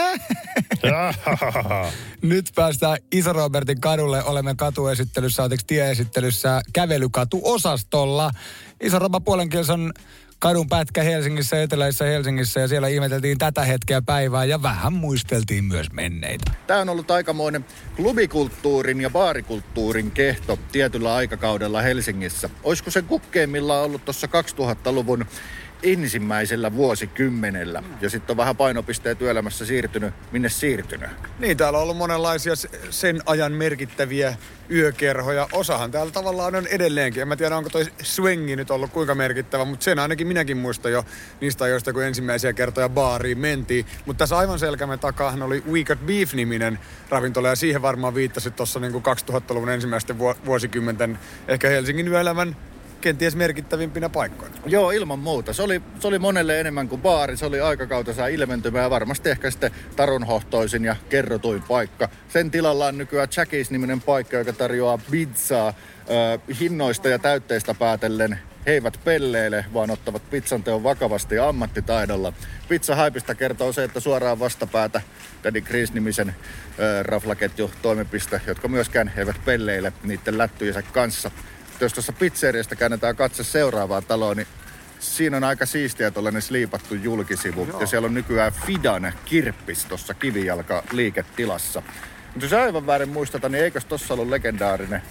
Nyt 2.21 2.45
päästään 2.55 2.97
Iso 3.11 3.33
Robertin 3.33 3.81
kadulle. 3.81 4.23
Olemme 4.23 4.55
katuesittelyssä, 4.55 5.43
anteeksi 5.43 5.67
tieesittelyssä 5.67 6.61
kävelykatuosastolla. 6.73 8.31
Iso 8.81 8.99
Roba 8.99 9.19
puolenkielessä 9.19 9.73
on 9.73 9.93
kadun 10.43 10.69
pätkä 10.69 11.03
Helsingissä, 11.03 11.61
eteläisessä 11.61 12.05
Helsingissä 12.05 12.59
ja 12.59 12.67
siellä 12.67 12.87
ihmeteltiin 12.87 13.37
tätä 13.37 13.63
hetkeä 13.63 14.01
päivää 14.01 14.45
ja 14.45 14.61
vähän 14.61 14.93
muisteltiin 14.93 15.63
myös 15.63 15.91
menneitä. 15.91 16.51
Tämä 16.67 16.79
on 16.79 16.89
ollut 16.89 17.11
aikamoinen 17.11 17.65
klubikulttuurin 17.95 19.01
ja 19.01 19.09
baarikulttuurin 19.09 20.11
kehto 20.11 20.59
tietyllä 20.71 21.15
aikakaudella 21.15 21.81
Helsingissä. 21.81 22.49
Olisiko 22.63 22.91
se 22.91 23.01
kukkeimmillaan 23.01 23.85
ollut 23.85 24.05
tuossa 24.05 24.27
2000-luvun 24.27 25.25
ensimmäisellä 25.83 26.73
vuosikymmenellä. 26.73 27.83
Ja 28.01 28.09
sitten 28.09 28.33
on 28.33 28.37
vähän 28.37 28.57
painopisteet 28.57 29.17
työelämässä 29.17 29.65
siirtynyt. 29.65 30.13
Minne 30.31 30.49
siirtynyt? 30.49 31.09
Niin, 31.39 31.57
täällä 31.57 31.77
on 31.77 31.83
ollut 31.83 31.97
monenlaisia 31.97 32.55
se- 32.55 32.69
sen 32.89 33.21
ajan 33.25 33.51
merkittäviä 33.51 34.35
yökerhoja. 34.71 35.47
Osahan 35.51 35.91
täällä 35.91 36.11
tavallaan 36.11 36.55
on 36.55 36.67
edelleenkin. 36.67 37.21
En 37.21 37.27
mä 37.27 37.35
tiedä, 37.35 37.57
onko 37.57 37.69
toi 37.69 37.85
swingi 38.03 38.55
nyt 38.55 38.71
ollut 38.71 38.91
kuinka 38.91 39.15
merkittävä, 39.15 39.65
mutta 39.65 39.83
sen 39.83 39.99
ainakin 39.99 40.27
minäkin 40.27 40.57
muistan 40.57 40.91
jo 40.91 41.05
niistä 41.41 41.63
ajoista, 41.63 41.93
kun 41.93 42.03
ensimmäisiä 42.03 42.53
kertoja 42.53 42.89
baariin 42.89 43.37
mentiin. 43.37 43.85
Mutta 44.05 44.19
tässä 44.19 44.37
aivan 44.37 44.59
selkämme 44.59 44.97
takaahan 44.97 45.41
oli 45.41 45.63
We 45.71 45.83
Got 45.83 46.05
Beef-niminen 46.05 46.79
ravintola, 47.09 47.47
ja 47.47 47.55
siihen 47.55 47.81
varmaan 47.81 48.15
viittasit 48.15 48.55
tuossa 48.55 48.79
niin 48.79 48.93
2000-luvun 48.93 49.69
ensimmäisten 49.69 50.19
vu- 50.19 50.35
vuosikymmenten 50.45 51.19
ehkä 51.47 51.69
Helsingin 51.69 52.07
yöelämän 52.07 52.55
kenties 53.03 53.35
merkittävimpinä 53.35 54.09
paikkoina. 54.09 54.55
Joo, 54.65 54.91
ilman 54.91 55.19
muuta. 55.19 55.53
Se 55.53 55.63
oli, 55.63 55.81
se 55.99 56.07
oli 56.07 56.19
monelle 56.19 56.59
enemmän 56.59 56.89
kuin 56.89 57.01
baari. 57.01 57.37
Se 57.37 57.45
oli 57.45 57.61
aikakautensa 57.61 58.27
ilmentymä 58.27 58.79
ja 58.79 58.89
varmasti 58.89 59.29
ehkä 59.29 59.51
sitten 59.51 59.71
tarunhohtoisin 59.95 60.85
ja 60.85 60.95
kerrotuin 61.09 61.63
paikka. 61.67 62.09
Sen 62.29 62.51
tilalla 62.51 62.85
on 62.85 62.97
nykyään 62.97 63.27
Jackies-niminen 63.37 64.01
paikka, 64.01 64.37
joka 64.37 64.53
tarjoaa 64.53 64.99
pizzaa 65.11 65.67
äh, 65.67 66.57
hinnoista 66.59 67.09
ja 67.09 67.19
täytteistä 67.19 67.73
päätellen. 67.73 68.39
He 68.65 68.71
eivät 68.71 68.99
pelleile, 69.03 69.65
vaan 69.73 69.91
ottavat 69.91 70.29
pizzan 70.29 70.63
teon 70.63 70.83
vakavasti 70.83 71.39
ammattitaidolla. 71.39 72.33
Pizza 72.69 72.95
Hypeista 72.95 73.35
kertoo 73.35 73.73
se, 73.73 73.83
että 73.83 73.99
suoraan 73.99 74.39
vastapäätä 74.39 75.01
Daddy 75.43 75.61
Chris-nimisen 75.61 76.29
äh, 76.29 76.35
raflaketju 77.01 77.71
toimipiste, 77.81 78.41
jotka 78.47 78.67
myöskään 78.67 79.11
eivät 79.17 79.45
pelleile 79.45 79.93
niiden 80.03 80.37
lättyjensä 80.37 80.81
kanssa. 80.81 81.31
Jos 81.79 81.93
tuossa 81.93 82.13
pizzeriasta 82.13 82.75
käännetään 82.75 83.15
katse 83.15 83.43
seuraavaan 83.43 84.05
taloon, 84.05 84.37
niin 84.37 84.47
siinä 84.99 85.37
on 85.37 85.43
aika 85.43 85.65
siistiä 85.65 86.11
tuollainen 86.11 86.41
sliipattu 86.41 86.95
julkisivu. 86.95 87.65
Joo. 87.65 87.79
Ja 87.79 87.87
siellä 87.87 88.05
on 88.05 88.13
nykyään 88.13 88.53
Fidan 88.65 89.13
kirppis 89.25 89.85
tuossa 89.85 90.13
kivijalka 90.13 90.83
liiketilassa. 90.91 91.81
Mutta 92.25 92.45
jos 92.45 92.53
aivan 92.53 92.87
väärin 92.87 93.09
muistata, 93.09 93.49
niin 93.49 93.63
eikös 93.63 93.85
tossa 93.85 94.13
ollut 94.13 94.29
legendaarinen, 94.29 95.01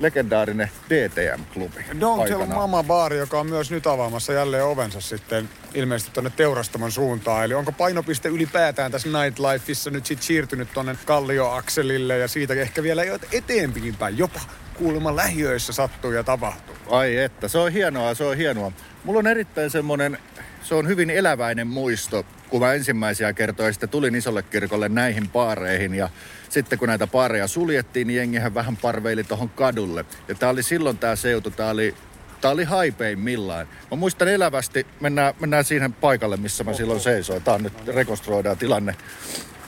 legendaarinen 0.00 0.70
DTM-klubi 0.88 1.80
Don't 1.80 1.98
Tell 1.98 2.20
aikanaan? 2.20 2.48
Mama 2.48 2.82
baari, 2.82 3.18
joka 3.18 3.40
on 3.40 3.46
myös 3.46 3.70
nyt 3.70 3.86
avaamassa 3.86 4.32
jälleen 4.32 4.64
ovensa 4.64 5.00
sitten 5.00 5.48
ilmeisesti 5.74 6.12
tuonne 6.12 6.30
teurastamon 6.36 6.92
suuntaan. 6.92 7.44
Eli 7.44 7.54
onko 7.54 7.72
painopiste 7.72 8.28
ylipäätään 8.28 8.92
tässä 8.92 9.08
Nightlifeissa 9.08 9.90
nyt 9.90 10.06
sitten 10.06 10.26
siirtynyt 10.26 10.72
tuonne 10.72 10.96
Kallioakselille 11.04 12.18
ja 12.18 12.28
siitä 12.28 12.54
ehkä 12.54 12.82
vielä 12.82 13.02
eteenpäin 13.32 13.96
päin. 13.96 14.18
Jopa 14.18 14.40
kuulemma 14.78 15.16
lähiöissä 15.16 15.72
sattuu 15.72 16.12
ja 16.12 16.24
tapahtuu. 16.24 16.76
Ai 16.90 17.16
että, 17.16 17.48
se 17.48 17.58
on 17.58 17.72
hienoa, 17.72 18.14
se 18.14 18.24
on 18.24 18.36
hienoa. 18.36 18.72
Mulla 19.04 19.18
on 19.18 19.26
erittäin 19.26 19.70
semmonen, 19.70 20.18
se 20.62 20.74
on 20.74 20.88
hyvin 20.88 21.10
eläväinen 21.10 21.66
muisto, 21.66 22.26
kun 22.48 22.60
mä 22.60 22.74
ensimmäisiä 22.74 23.32
kertoja 23.32 23.72
sitten 23.72 23.88
tulin 23.88 24.14
isolle 24.14 24.42
kirkolle 24.42 24.88
näihin 24.88 25.28
paareihin 25.28 25.94
ja 25.94 26.08
sitten 26.48 26.78
kun 26.78 26.88
näitä 26.88 27.06
paareja 27.06 27.46
suljettiin, 27.46 28.06
niin 28.06 28.16
jengihän 28.16 28.54
vähän 28.54 28.76
parveili 28.76 29.24
tuohon 29.24 29.48
kadulle. 29.48 30.04
Ja 30.28 30.34
tää 30.34 30.48
oli 30.48 30.62
silloin 30.62 30.98
tää 30.98 31.16
seutu, 31.16 31.50
tää 31.50 31.70
oli 31.70 31.94
Tää 32.40 32.50
oli 32.50 32.64
haipeimmillaan. 32.64 33.68
Mä 33.90 33.96
muistan 33.96 34.28
elävästi, 34.28 34.86
mennään, 35.00 35.34
mennään 35.40 35.64
siihen 35.64 35.92
paikalle, 35.92 36.36
missä 36.36 36.64
mä 36.64 36.72
silloin 36.72 37.00
seisoin. 37.00 37.42
Tää 37.42 37.54
on 37.54 37.62
nyt 37.62 37.86
rekonstruoidaan 37.86 38.58
tilanne. 38.58 38.96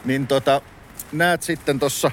Niin 0.05 0.27
tota, 0.27 0.61
näet 1.13 1.43
sitten 1.43 1.79
tossa 1.79 2.11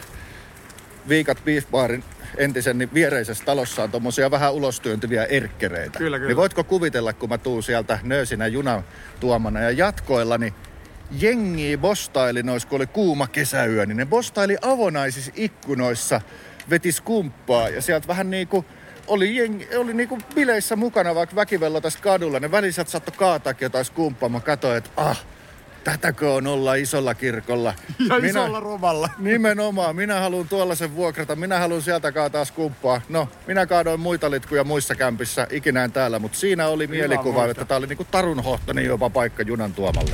Viikat 1.10 1.45
Beef 1.45 1.65
Barin 1.71 2.03
entisen 2.37 2.77
niin 2.77 2.93
viereisessä 2.93 3.45
talossa 3.45 3.83
on 3.83 3.91
tommosia 3.91 4.31
vähän 4.31 4.53
ulostyöntyviä 4.53 5.25
erkkereitä. 5.25 5.97
Kyllä, 5.97 6.17
kyllä. 6.17 6.27
Niin 6.27 6.37
voitko 6.37 6.63
kuvitella, 6.63 7.13
kun 7.13 7.29
mä 7.29 7.37
tuun 7.37 7.63
sieltä 7.63 7.99
nöösinä 8.03 8.47
junan 8.47 8.83
tuomana 9.19 9.61
ja 9.61 9.71
jatkoilla, 9.71 10.37
niin 10.37 10.53
jengi 11.11 11.77
bostaili 11.77 12.43
nois, 12.43 12.65
kun 12.65 12.75
oli 12.75 12.87
kuuma 12.87 13.27
kesäyö, 13.27 13.85
niin 13.85 13.97
ne 13.97 14.05
bostaili 14.05 14.57
avonaisissa 14.61 15.31
ikkunoissa, 15.35 16.21
veti 16.69 16.91
skumppaa 16.91 17.69
ja 17.69 17.81
sieltä 17.81 18.07
vähän 18.07 18.29
niinku 18.29 18.65
oli, 19.07 19.35
jengi, 19.35 19.75
oli 19.75 19.93
niinku 19.93 20.17
bileissä 20.35 20.75
mukana, 20.75 21.15
vaikka 21.15 21.35
väkivellä 21.35 21.81
tässä 21.81 21.99
kadulla. 21.99 22.39
Ne 22.39 22.51
väliset 22.51 22.87
saattoi 22.87 23.15
kaataakin 23.17 23.65
jotain 23.65 23.85
skumppaa. 23.85 24.29
Mä 24.29 24.39
katsoin, 24.39 24.77
että 24.77 24.89
ah, 24.97 25.25
tätäkö 25.91 26.34
on 26.34 26.47
olla 26.47 26.76
isolla 26.76 27.15
kirkolla. 27.15 27.73
Ja 28.10 28.17
isolla 28.17 28.60
romalla. 28.60 29.10
Nimenomaan. 29.19 29.95
Minä 29.95 30.19
haluan 30.19 30.47
tuollaisen 30.47 30.95
vuokrata. 30.95 31.36
Minä 31.36 31.60
haluan 31.60 31.82
sieltä 31.82 32.12
kaataa 32.12 32.45
skumppaa. 32.45 33.02
No, 33.10 33.30
minä 33.47 33.65
kaadoin 33.65 34.00
muita 34.00 34.32
litkuja 34.32 34.63
muissa 34.63 34.95
kämpissä. 34.95 35.47
Ikinä 35.52 35.84
en 35.84 35.91
täällä. 35.91 36.19
Mutta 36.19 36.38
siinä 36.38 36.67
oli 36.67 36.88
mielikuva, 36.88 37.34
muista. 37.34 37.52
että 37.52 37.65
tämä 37.65 37.78
oli 37.78 37.88
niinku 37.88 38.04
tarunhohtoinen 38.12 38.86
jopa 38.86 39.10
paikka 39.10 39.43
junan 39.43 39.73
tuomalle. 39.73 40.12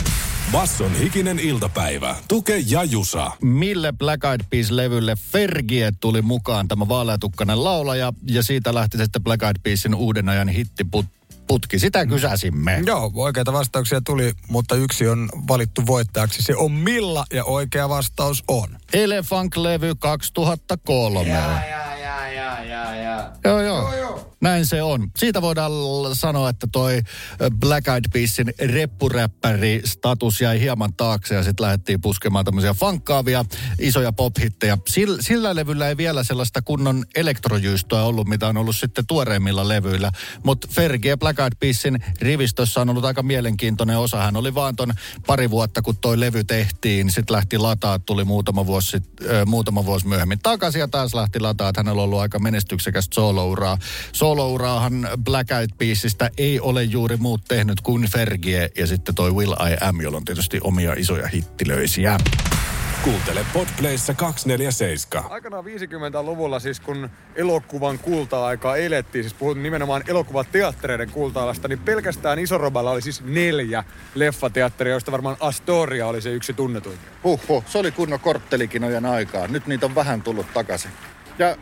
Basson 0.52 0.96
hikinen 0.96 1.40
iltapäivä. 1.40 2.16
Tuke 2.28 2.64
ja 2.68 2.84
Jusa. 2.84 3.32
Mille 3.42 3.94
Black 3.98 4.24
Eyed 4.24 4.42
Peas-levylle 4.50 5.16
Fergie 5.32 5.92
tuli 6.00 6.22
mukaan 6.22 6.68
tämä 6.68 6.88
vaaleatukkainen 6.88 7.64
laulaja. 7.64 8.14
Ja 8.28 8.44
siitä 8.44 8.74
lähti 8.74 8.98
sitten 8.98 9.24
Black 9.24 9.44
Eyed 9.44 9.56
Peasin 9.64 9.96
uuden 9.96 10.30
ajan 10.30 10.48
hittiputki. 11.44 11.80
Sitä 11.80 12.06
kysäsimme. 12.06 12.82
Joo, 12.86 13.12
oikeita 13.16 13.54
vastauksia 13.54 14.02
tuli, 14.02 14.32
mutta 14.50 14.76
yksi 14.76 15.08
on 15.08 15.30
valittu 15.48 15.82
voittajaksi. 15.88 16.42
Se 16.42 16.56
on 16.56 16.72
Milla 16.72 17.26
ja 17.34 17.44
oikea 17.44 17.90
vastaus 17.90 18.44
on. 18.48 18.78
Elefunk-levy 18.94 19.96
2003. 20.00 21.30
Ja, 21.30 21.36
ja, 21.70 21.98
ja, 21.98 22.28
ja, 22.30 22.64
ja, 22.64 22.96
ja. 22.96 23.32
Joo, 23.44 23.62
joo. 23.62 23.96
joo, 23.96 24.33
Näin 24.44 24.66
se 24.66 24.84
on. 24.84 25.12
Siitä 25.18 25.42
voidaan 25.42 25.72
sanoa, 26.14 26.50
että 26.50 26.68
toi 26.72 27.02
Black 27.60 27.88
Eyed 27.88 28.04
Peasin 28.14 28.54
reppuräppäri 28.60 29.82
status 29.86 30.42
jäi 30.42 30.60
hieman 30.60 30.94
taakse 30.94 31.36
ja 31.36 31.44
sitten 31.44 31.64
lähdettiin 31.64 32.02
puskemaan 32.02 32.46
tämmöisiä 32.46 32.74
funkkaavia 32.74 33.46
isoja 33.80 34.12
pop-hittejä. 34.12 34.78
Sillä, 34.88 35.22
sillä 35.22 35.56
levyllä 35.56 35.90
ei 35.90 35.98
vielä 35.98 36.24
sellaista 36.24 36.62
kunnon 36.62 37.06
elektrojyystoa 37.16 38.04
ollut, 38.04 38.28
mitä 38.28 38.48
on 38.48 38.58
ollut 38.58 38.76
sitten 38.76 39.08
tuoreimmilla 39.08 39.68
levyillä. 39.68 40.12
Mutta 40.44 40.68
Fergie 40.72 41.12
ja 41.12 41.18
Black 41.18 41.40
Eyed 41.40 41.54
Peasin 41.60 42.04
rivistössä 42.22 42.82
on 42.82 42.90
ollut 42.90 43.06
aika 43.06 43.24
mielenkiintoinen 43.24 43.98
osa. 43.98 44.18
Hän 44.18 44.38
oli 44.38 44.56
vaan 44.56 44.76
ton 44.76 44.94
pari 45.28 45.50
vuotta, 45.50 45.82
kun 45.82 45.98
toi 45.98 46.20
levy 46.20 46.44
tehtiin. 46.44 47.12
Sitten 47.12 47.36
lähti 47.36 47.58
lataa, 47.58 48.00
tuli 48.00 48.24
muutama 48.24 48.66
vuosi, 48.66 48.88
sit, 48.88 49.04
ö, 49.22 49.46
muutama 49.46 49.86
vuosi 49.86 50.08
myöhemmin 50.08 50.40
takaisin 50.44 50.80
ja 50.80 50.88
taas 50.88 51.14
lähti 51.14 51.40
lataa. 51.40 51.72
Hänellä 51.78 52.02
on 52.02 52.04
ollut 52.04 52.20
aika 52.20 52.40
menestyksekästä 52.40 53.16
soolouraa. 53.16 53.78
Soolouraahan 54.34 55.08
Black 55.24 55.52
Eyed 55.52 55.70
Peasista 55.78 56.30
ei 56.38 56.60
ole 56.60 56.84
juuri 56.84 57.18
muut 57.18 57.42
tehnyt 57.48 57.82
kuin 57.82 58.12
Fergie 58.12 58.70
ja 58.78 58.88
sitten 58.88 59.16
toi 59.16 59.32
Will 59.32 59.52
I 59.54 59.78
Am, 59.82 60.02
jolla 60.02 60.18
on 60.18 60.26
tietysti 60.26 60.60
omia 60.64 60.94
isoja 60.94 61.28
hittilöisiä. 61.28 62.18
Kuuntele 63.04 63.46
Podplayssä 63.54 64.14
247. 64.14 65.32
Aikanaan 65.32 65.66
50-luvulla 65.66 66.60
siis 66.60 66.80
kun 66.80 67.10
elokuvan 67.36 68.00
kulta-aikaa 68.00 68.78
elettiin, 68.78 69.24
siis 69.24 69.34
puhun 69.34 69.64
nimenomaan 69.64 70.04
elokuvateattereiden 70.08 71.12
kulta-alasta, 71.12 71.68
niin 71.68 71.80
pelkästään 71.80 72.40
Isoroballa 72.40 72.92
oli 72.92 73.02
siis 73.02 73.24
neljä 73.24 73.84
leffateatteria, 74.16 74.94
joista 74.94 75.12
varmaan 75.12 75.38
Astoria 75.40 76.08
oli 76.08 76.22
se 76.22 76.30
yksi 76.30 76.54
tunnetuin. 76.54 76.98
Huhhuh, 77.24 77.64
se 77.68 77.78
oli 77.78 77.92
kunnon 77.92 78.20
korttelikinojen 78.20 79.06
aikaa. 79.06 79.48
Nyt 79.48 79.68
niitä 79.68 79.86
on 79.86 79.96
vähän 79.96 80.22
tullut 80.22 80.54
takaisin. 80.54 80.92
Ja 81.40 81.58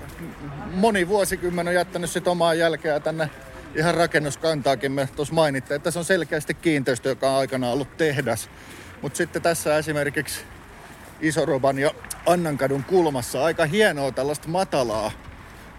moni 0.73 1.07
vuosikymmen 1.07 1.67
on 1.67 1.73
jättänyt 1.73 2.09
sit 2.09 2.27
omaa 2.27 2.53
jälkeä 2.53 2.99
tänne 2.99 3.29
ihan 3.75 3.95
rakennuskantaakin. 3.95 4.91
Me 4.91 5.09
tuossa 5.15 5.33
mainittiin, 5.33 5.75
että 5.75 5.91
se 5.91 5.99
on 5.99 6.05
selkeästi 6.05 6.53
kiinteistö, 6.53 7.09
joka 7.09 7.31
on 7.31 7.39
aikanaan 7.39 7.73
ollut 7.73 7.97
tehdas. 7.97 8.49
Mutta 9.01 9.17
sitten 9.17 9.41
tässä 9.41 9.77
esimerkiksi 9.77 10.41
Isoroban 11.21 11.79
ja 11.79 11.91
Annankadun 12.25 12.83
kulmassa 12.83 13.43
aika 13.43 13.65
hienoa 13.65 14.11
tällaista 14.11 14.47
matalaa, 14.47 15.11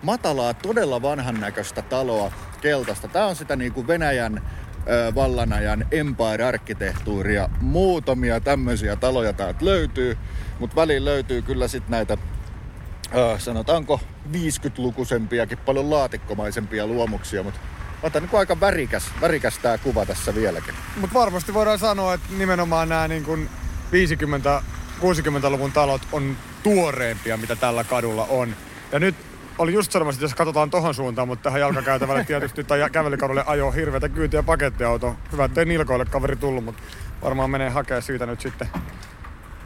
matalaa, 0.02 0.54
todella 0.54 1.02
vanhan 1.02 1.40
näköistä 1.40 1.82
taloa 1.82 2.32
keltaista. 2.60 3.08
Tämä 3.08 3.26
on 3.26 3.36
sitä 3.36 3.56
niin 3.56 3.72
kuin 3.72 3.86
Venäjän 3.86 4.42
vallanajan 5.14 5.86
empire-arkkitehtuuria. 5.90 7.48
Muutamia 7.60 8.40
tämmöisiä 8.40 8.96
taloja 8.96 9.32
täältä 9.32 9.64
löytyy, 9.64 10.18
mutta 10.58 10.76
väliin 10.76 11.04
löytyy 11.04 11.42
kyllä 11.42 11.68
sitten 11.68 11.90
näitä 11.90 12.16
ö, 13.14 13.38
sanotaanko 13.38 14.00
50-lukuisempiakin, 14.32 15.58
paljon 15.58 15.90
laatikkomaisempia 15.90 16.86
luomuksia, 16.86 17.42
mutta 17.42 17.60
Ota 18.02 18.20
niin 18.20 18.30
aika 18.32 18.60
värikäs, 18.60 19.10
värikäs 19.20 19.58
tämä 19.58 19.78
kuva 19.78 20.06
tässä 20.06 20.34
vieläkin. 20.34 20.74
Mutta 21.00 21.14
varmasti 21.14 21.54
voidaan 21.54 21.78
sanoa, 21.78 22.14
että 22.14 22.28
nimenomaan 22.38 22.88
nämä 22.88 23.08
niin 23.08 23.24
kuin 23.24 23.48
50-60-luvun 25.00 25.72
talot 25.72 26.02
on 26.12 26.36
tuoreempia, 26.62 27.36
mitä 27.36 27.56
tällä 27.56 27.84
kadulla 27.84 28.26
on. 28.30 28.56
Ja 28.92 28.98
nyt 28.98 29.14
oli 29.58 29.72
just 29.72 29.92
sanomassa, 29.92 30.18
että 30.18 30.24
jos 30.24 30.34
katsotaan 30.34 30.70
tohon 30.70 30.94
suuntaan, 30.94 31.28
mutta 31.28 31.42
tähän 31.42 31.60
jalkakäytävälle 31.60 32.24
tietysti 32.24 32.64
tai 32.64 32.90
kävelykadulle 32.90 33.44
ajoo 33.46 33.70
hirveätä 33.70 34.08
kyytiä 34.08 34.42
pakettiauto. 34.42 35.16
Hyvä, 35.32 35.44
ettei 35.44 35.64
nilkoille 35.64 36.04
kaveri 36.04 36.36
tullut, 36.36 36.64
mutta 36.64 36.82
varmaan 37.22 37.50
menee 37.50 37.70
hakea 37.70 38.00
siitä 38.00 38.26
nyt 38.26 38.40
sitten 38.40 38.68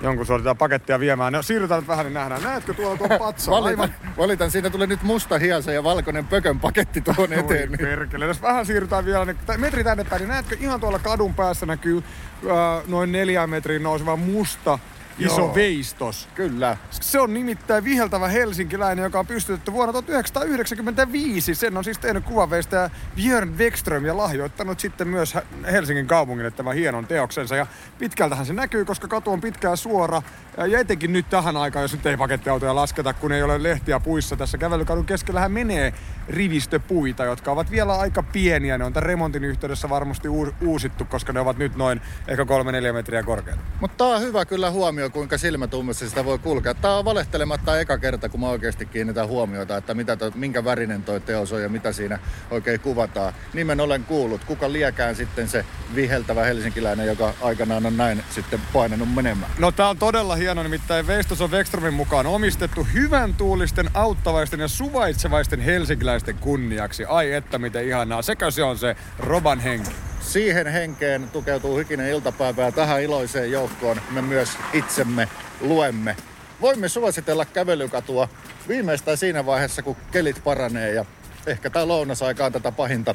jonkun 0.01 0.27
sortin 0.27 0.57
pakettia 0.57 1.01
viemään. 1.01 1.33
No 1.33 1.43
siirrytään 1.43 1.81
nyt 1.81 1.89
vähän, 1.89 2.07
niin 2.07 2.15
nähdään. 2.15 2.43
Näetkö 2.43 2.75
tuolla 2.75 2.97
tuon 2.97 3.11
patsa? 3.19 3.51
Valitan, 3.51 3.95
valitan, 4.19 4.51
siinä 4.51 4.71
tulee 4.71 4.87
nyt 4.87 5.03
musta 5.03 5.39
hiasa 5.39 5.73
ja 5.73 5.85
valkoinen 5.85 6.27
pökön 6.27 6.61
paketti 6.61 7.01
tuohon 7.01 7.33
Oi 7.33 7.39
eteen. 7.39 7.69
niin- 7.73 7.79
perkele. 7.79 8.27
Jos 8.27 8.43
vähän 8.43 8.67
siirrytään 8.67 9.05
vielä 9.05 9.25
niin, 9.25 9.37
metri 9.57 9.85
tänne 9.85 10.05
päin, 10.05 10.21
niin 10.21 10.29
näetkö 10.29 10.57
ihan 10.61 10.81
tuolla 10.81 10.99
kadun 10.99 11.35
päässä 11.35 11.67
näkyy 11.67 11.97
äh, 11.99 12.89
noin 12.89 13.13
neljän 13.13 13.51
metrin 13.51 13.83
nouseva 13.83 14.17
musta 14.17 14.79
iso 15.19 15.41
Joo. 15.41 15.55
veistos. 15.55 16.29
Kyllä. 16.35 16.77
Se 16.91 17.21
on 17.21 17.35
nimittäin 17.35 17.85
viheltävä 17.85 18.29
helsinkiläinen, 18.29 19.03
joka 19.03 19.19
on 19.19 19.27
pystytetty 19.27 19.73
vuonna 19.73 19.93
1995. 19.93 21.55
Sen 21.55 21.77
on 21.77 21.85
siis 21.85 21.99
tehnyt 21.99 22.25
kuvanveistäjä 22.25 22.91
Björn 23.17 23.59
Wexström 23.59 24.05
ja 24.05 24.17
lahjoittanut 24.17 24.81
sitten 24.81 25.09
myös 25.09 25.35
Helsingin 25.73 26.07
kaupungille 26.07 26.51
tämän 26.51 26.75
hienon 26.75 27.07
teoksensa. 27.07 27.57
Ja 27.57 27.67
pitkältähän 27.99 28.47
se 28.47 28.53
näkyy, 28.53 28.85
koska 28.85 29.09
katu 29.09 29.31
on 29.31 29.41
pitkään 29.41 29.77
suora. 29.77 30.23
Ja 30.69 30.79
etenkin 30.79 31.13
nyt 31.13 31.31
tähän 31.31 31.57
aikaan, 31.57 31.83
jos 31.83 31.93
nyt 31.93 32.07
ei 32.07 32.17
pakettiautoja 32.17 32.75
lasketa, 32.75 33.13
kun 33.13 33.33
ei 33.33 33.43
ole 33.43 33.63
lehtiä 33.63 34.01
puissa. 34.01 34.37
Tässä 34.37 34.59
kävelykadun 34.59 35.07
keskellähän 35.07 35.53
menee 35.53 35.93
rivistöpuita, 36.29 37.25
jotka 37.25 37.53
ovat 37.53 37.71
vielä 37.71 37.95
aika 37.99 38.23
pieniä. 38.23 38.79
Ne 38.79 38.85
on 38.85 38.93
tämän 38.93 39.07
remontin 39.07 39.45
yhteydessä 39.45 39.89
varmasti 39.89 40.29
uu- 40.29 40.55
uusittu, 40.61 41.05
koska 41.05 41.33
ne 41.33 41.41
ovat 41.41 41.59
nyt 41.59 41.77
noin 41.77 42.01
ehkä 42.29 42.45
3-4 42.45 42.93
metriä 42.93 43.23
korkeita. 43.23 43.61
Mutta 43.81 44.05
tää 44.05 44.15
on 44.15 44.23
hyvä 44.23 44.45
kyllä 44.45 44.71
huomio, 44.71 45.06
kuinka 45.11 45.39
silmätummessa 45.39 46.09
sitä 46.09 46.25
voi 46.25 46.39
kulkea. 46.39 46.75
Tää 46.75 46.99
on 46.99 47.05
valehtelematta 47.05 47.81
eka 47.81 47.99
kerta, 47.99 48.29
kun 48.29 48.41
mä 48.41 48.49
oikeasti 48.49 48.87
kiinnitän 48.87 49.29
huomiota, 49.29 49.77
että 49.77 49.95
mitä 49.95 50.17
to, 50.17 50.33
minkä 50.35 50.65
värinen 50.65 51.03
toi 51.03 51.21
teos 51.21 51.53
on 51.53 51.63
ja 51.63 51.69
mitä 51.69 51.93
siinä 51.93 52.19
oikein 52.51 52.81
kuvataan. 52.81 53.33
Nimen 53.53 53.81
olen 53.81 54.05
kuullut. 54.05 54.45
Kuka 54.45 54.73
liekään 54.73 55.17
sitten 55.17 55.49
se 55.49 55.65
viheltävä 55.95 56.45
helsinkiläinen, 56.45 57.07
joka 57.07 57.35
aikanaan 57.41 57.87
on 57.87 57.97
näin 57.97 58.25
sitten 58.31 58.61
painanut 58.73 59.15
menemään. 59.15 59.53
No 59.59 59.73
tää 59.73 59.89
on 59.89 59.99
todella 59.99 60.37
hieno, 60.37 60.63
nimittäin 60.63 61.07
Veistos 61.07 61.41
on 61.41 61.51
Vextromin 61.51 61.95
mukaan 61.95 62.27
omistettu 62.27 62.87
hyvän 62.95 63.35
tuulisten, 63.35 63.91
auttavaisten 63.95 64.61
ja 64.61 64.69
suvaitsevaisten 64.69 65.61
helsinkiläisten 65.61 66.37
kunniaksi. 66.39 67.05
Ai 67.05 67.33
että 67.33 67.59
miten 67.59 67.89
ihanaa. 67.89 68.23
Sekö 68.23 68.51
se 68.51 68.63
on 68.63 68.79
se 68.79 68.97
Roban 69.19 69.61
henki? 69.61 69.91
Siihen 70.27 70.67
henkeen 70.67 71.29
tukeutuu 71.33 71.77
hikinen 71.77 72.11
iltapäivä 72.11 72.63
ja 72.63 72.73
tähän 72.73 73.03
iloiseen 73.03 73.51
joukkoon 73.51 74.01
me 74.11 74.23
myös 74.23 74.49
itsemme 74.73 75.29
luemme. 75.61 76.17
Voimme 76.61 76.89
suositella 76.89 77.45
kävelykatua 77.45 78.29
viimeistään 78.69 79.17
siinä 79.17 79.47
vaiheessa, 79.47 79.83
kun 79.83 79.97
kelit 80.13 80.45
paranee 80.45 80.93
ja 80.93 81.05
ehkä 81.47 81.71
tämä 81.71 81.89
lounasaikaan 81.89 82.53
tätä 82.53 82.73
pahinta 82.73 83.15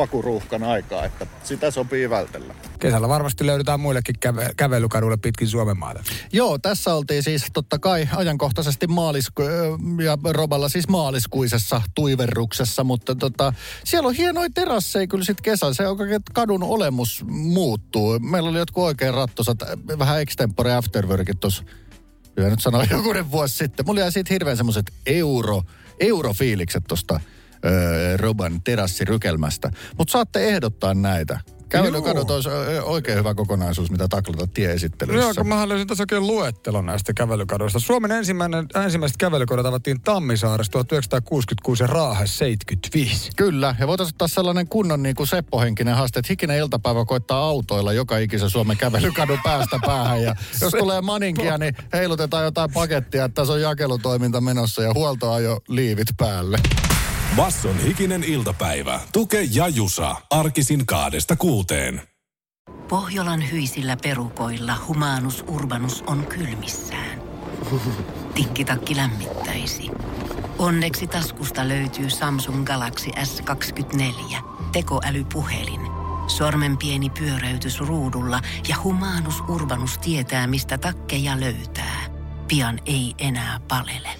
pakuruuhkan 0.00 0.62
aikaa, 0.64 1.04
että 1.04 1.26
sitä 1.44 1.70
sopii 1.70 2.10
vältellä. 2.10 2.54
Kesällä 2.78 3.08
varmasti 3.08 3.46
löydetään 3.46 3.80
muillekin 3.80 4.14
käve- 4.20 4.54
kävelykadulle 4.56 5.16
pitkin 5.16 5.48
Suomen 5.48 5.78
maata. 5.78 6.02
Joo, 6.32 6.58
tässä 6.58 6.94
oltiin 6.94 7.22
siis 7.22 7.46
totta 7.52 7.78
kai 7.78 8.08
ajankohtaisesti 8.16 8.86
maalisku- 8.86 9.42
ja 10.04 10.18
Roballa 10.30 10.68
siis 10.68 10.88
maaliskuisessa 10.88 11.82
tuiverruksessa, 11.94 12.84
mutta 12.84 13.14
tota, 13.14 13.52
siellä 13.84 14.08
on 14.08 14.14
hienoja 14.14 14.48
terasseja 14.54 15.06
kyllä 15.06 15.24
sitten 15.24 15.42
kesällä. 15.42 15.74
Se 15.74 15.88
oikein 15.88 16.12
että 16.12 16.32
kadun 16.34 16.62
olemus 16.62 17.24
muuttuu. 17.28 18.18
Meillä 18.18 18.50
oli 18.50 18.58
jotkut 18.58 18.84
oikein 18.84 19.14
rattosat, 19.14 19.58
vähän 19.98 20.20
extempore 20.20 20.74
afterworkit 20.74 21.40
tuossa, 21.40 21.62
hyvä 22.36 22.50
nyt 22.50 22.60
sanoa 22.60 22.84
jokunen 22.90 23.30
vuosi 23.30 23.56
sitten. 23.56 23.86
Mulla 23.86 24.00
jäi 24.00 24.12
siitä 24.12 24.34
hirveän 24.34 24.56
semmoiset 24.56 24.92
euro, 25.06 25.62
eurofiilikset 26.00 26.84
tuosta 26.88 27.20
öö, 27.64 28.16
Roban 28.16 28.62
terassirykelmästä. 28.62 29.70
Mutta 29.98 30.12
saatte 30.12 30.48
ehdottaa 30.48 30.94
näitä. 30.94 31.40
Kävelykadot 31.70 32.30
olisi 32.30 32.48
oikein 32.82 33.18
hyvä 33.18 33.34
kokonaisuus, 33.34 33.90
mitä 33.90 34.08
taklata 34.08 34.46
tieesittelyssä. 34.46 35.20
Joo, 35.20 35.34
kun 35.36 35.48
mä 35.48 35.68
löysin 35.68 35.86
tässä 35.86 36.02
oikein 36.02 36.26
luettelon 36.26 36.86
näistä 36.86 37.12
kävelykadoista. 37.14 37.78
Suomen 37.78 38.10
ensimmäinen, 38.10 38.66
ensimmäiset 38.84 39.16
kävelykadot 39.16 39.66
avattiin 39.66 40.00
Tammisaaressa 40.00 40.72
1966 40.72 41.82
ja 41.82 41.86
Raahes 41.86 42.38
75. 42.38 43.30
Kyllä, 43.36 43.74
ja 43.78 43.86
voitaisiin 43.86 44.14
ottaa 44.14 44.28
sellainen 44.28 44.68
kunnon 44.68 45.02
niin 45.02 45.14
kuin 45.14 45.26
Seppo-henkinen 45.26 45.94
haaste, 45.94 46.18
että 46.18 46.32
hikinen 46.32 46.58
iltapäivä 46.58 47.04
koittaa 47.04 47.38
autoilla 47.38 47.92
joka 47.92 48.18
ikisen 48.18 48.50
Suomen 48.50 48.76
kävelykadun 48.76 49.40
päästä 49.44 49.78
päähän. 49.86 50.22
Ja 50.22 50.34
jos 50.62 50.72
tulee 50.72 51.00
maninkia, 51.00 51.58
niin 51.58 51.76
heilutetaan 51.92 52.44
jotain 52.44 52.72
pakettia, 52.72 53.24
että 53.24 53.34
tässä 53.34 53.52
on 53.52 53.60
jakelutoiminta 53.60 54.40
menossa 54.40 54.82
ja 54.82 54.94
huoltoajo 54.94 55.60
liivit 55.68 56.08
päälle. 56.16 56.58
Basson 57.36 57.78
hikinen 57.78 58.24
iltapäivä. 58.24 59.00
Tuke 59.12 59.48
ja 59.52 59.68
Jusa. 59.68 60.16
Arkisin 60.30 60.86
kaadesta 60.86 61.36
kuuteen. 61.36 62.02
Pohjolan 62.88 63.50
hyisillä 63.50 63.96
perukoilla 64.02 64.76
humanus 64.86 65.44
urbanus 65.46 66.04
on 66.06 66.26
kylmissään. 66.26 67.22
Tikkitakki 68.34 68.96
lämmittäisi. 68.96 69.90
Onneksi 70.58 71.06
taskusta 71.06 71.68
löytyy 71.68 72.10
Samsung 72.10 72.64
Galaxy 72.64 73.10
S24. 73.10 74.36
Tekoälypuhelin. 74.72 75.80
Sormen 76.26 76.78
pieni 76.78 77.10
pyöräytys 77.10 77.80
ruudulla 77.80 78.40
ja 78.68 78.76
humanus 78.84 79.40
urbanus 79.48 79.98
tietää, 79.98 80.46
mistä 80.46 80.78
takkeja 80.78 81.40
löytää. 81.40 82.00
Pian 82.48 82.78
ei 82.86 83.14
enää 83.18 83.60
palele. 83.68 84.19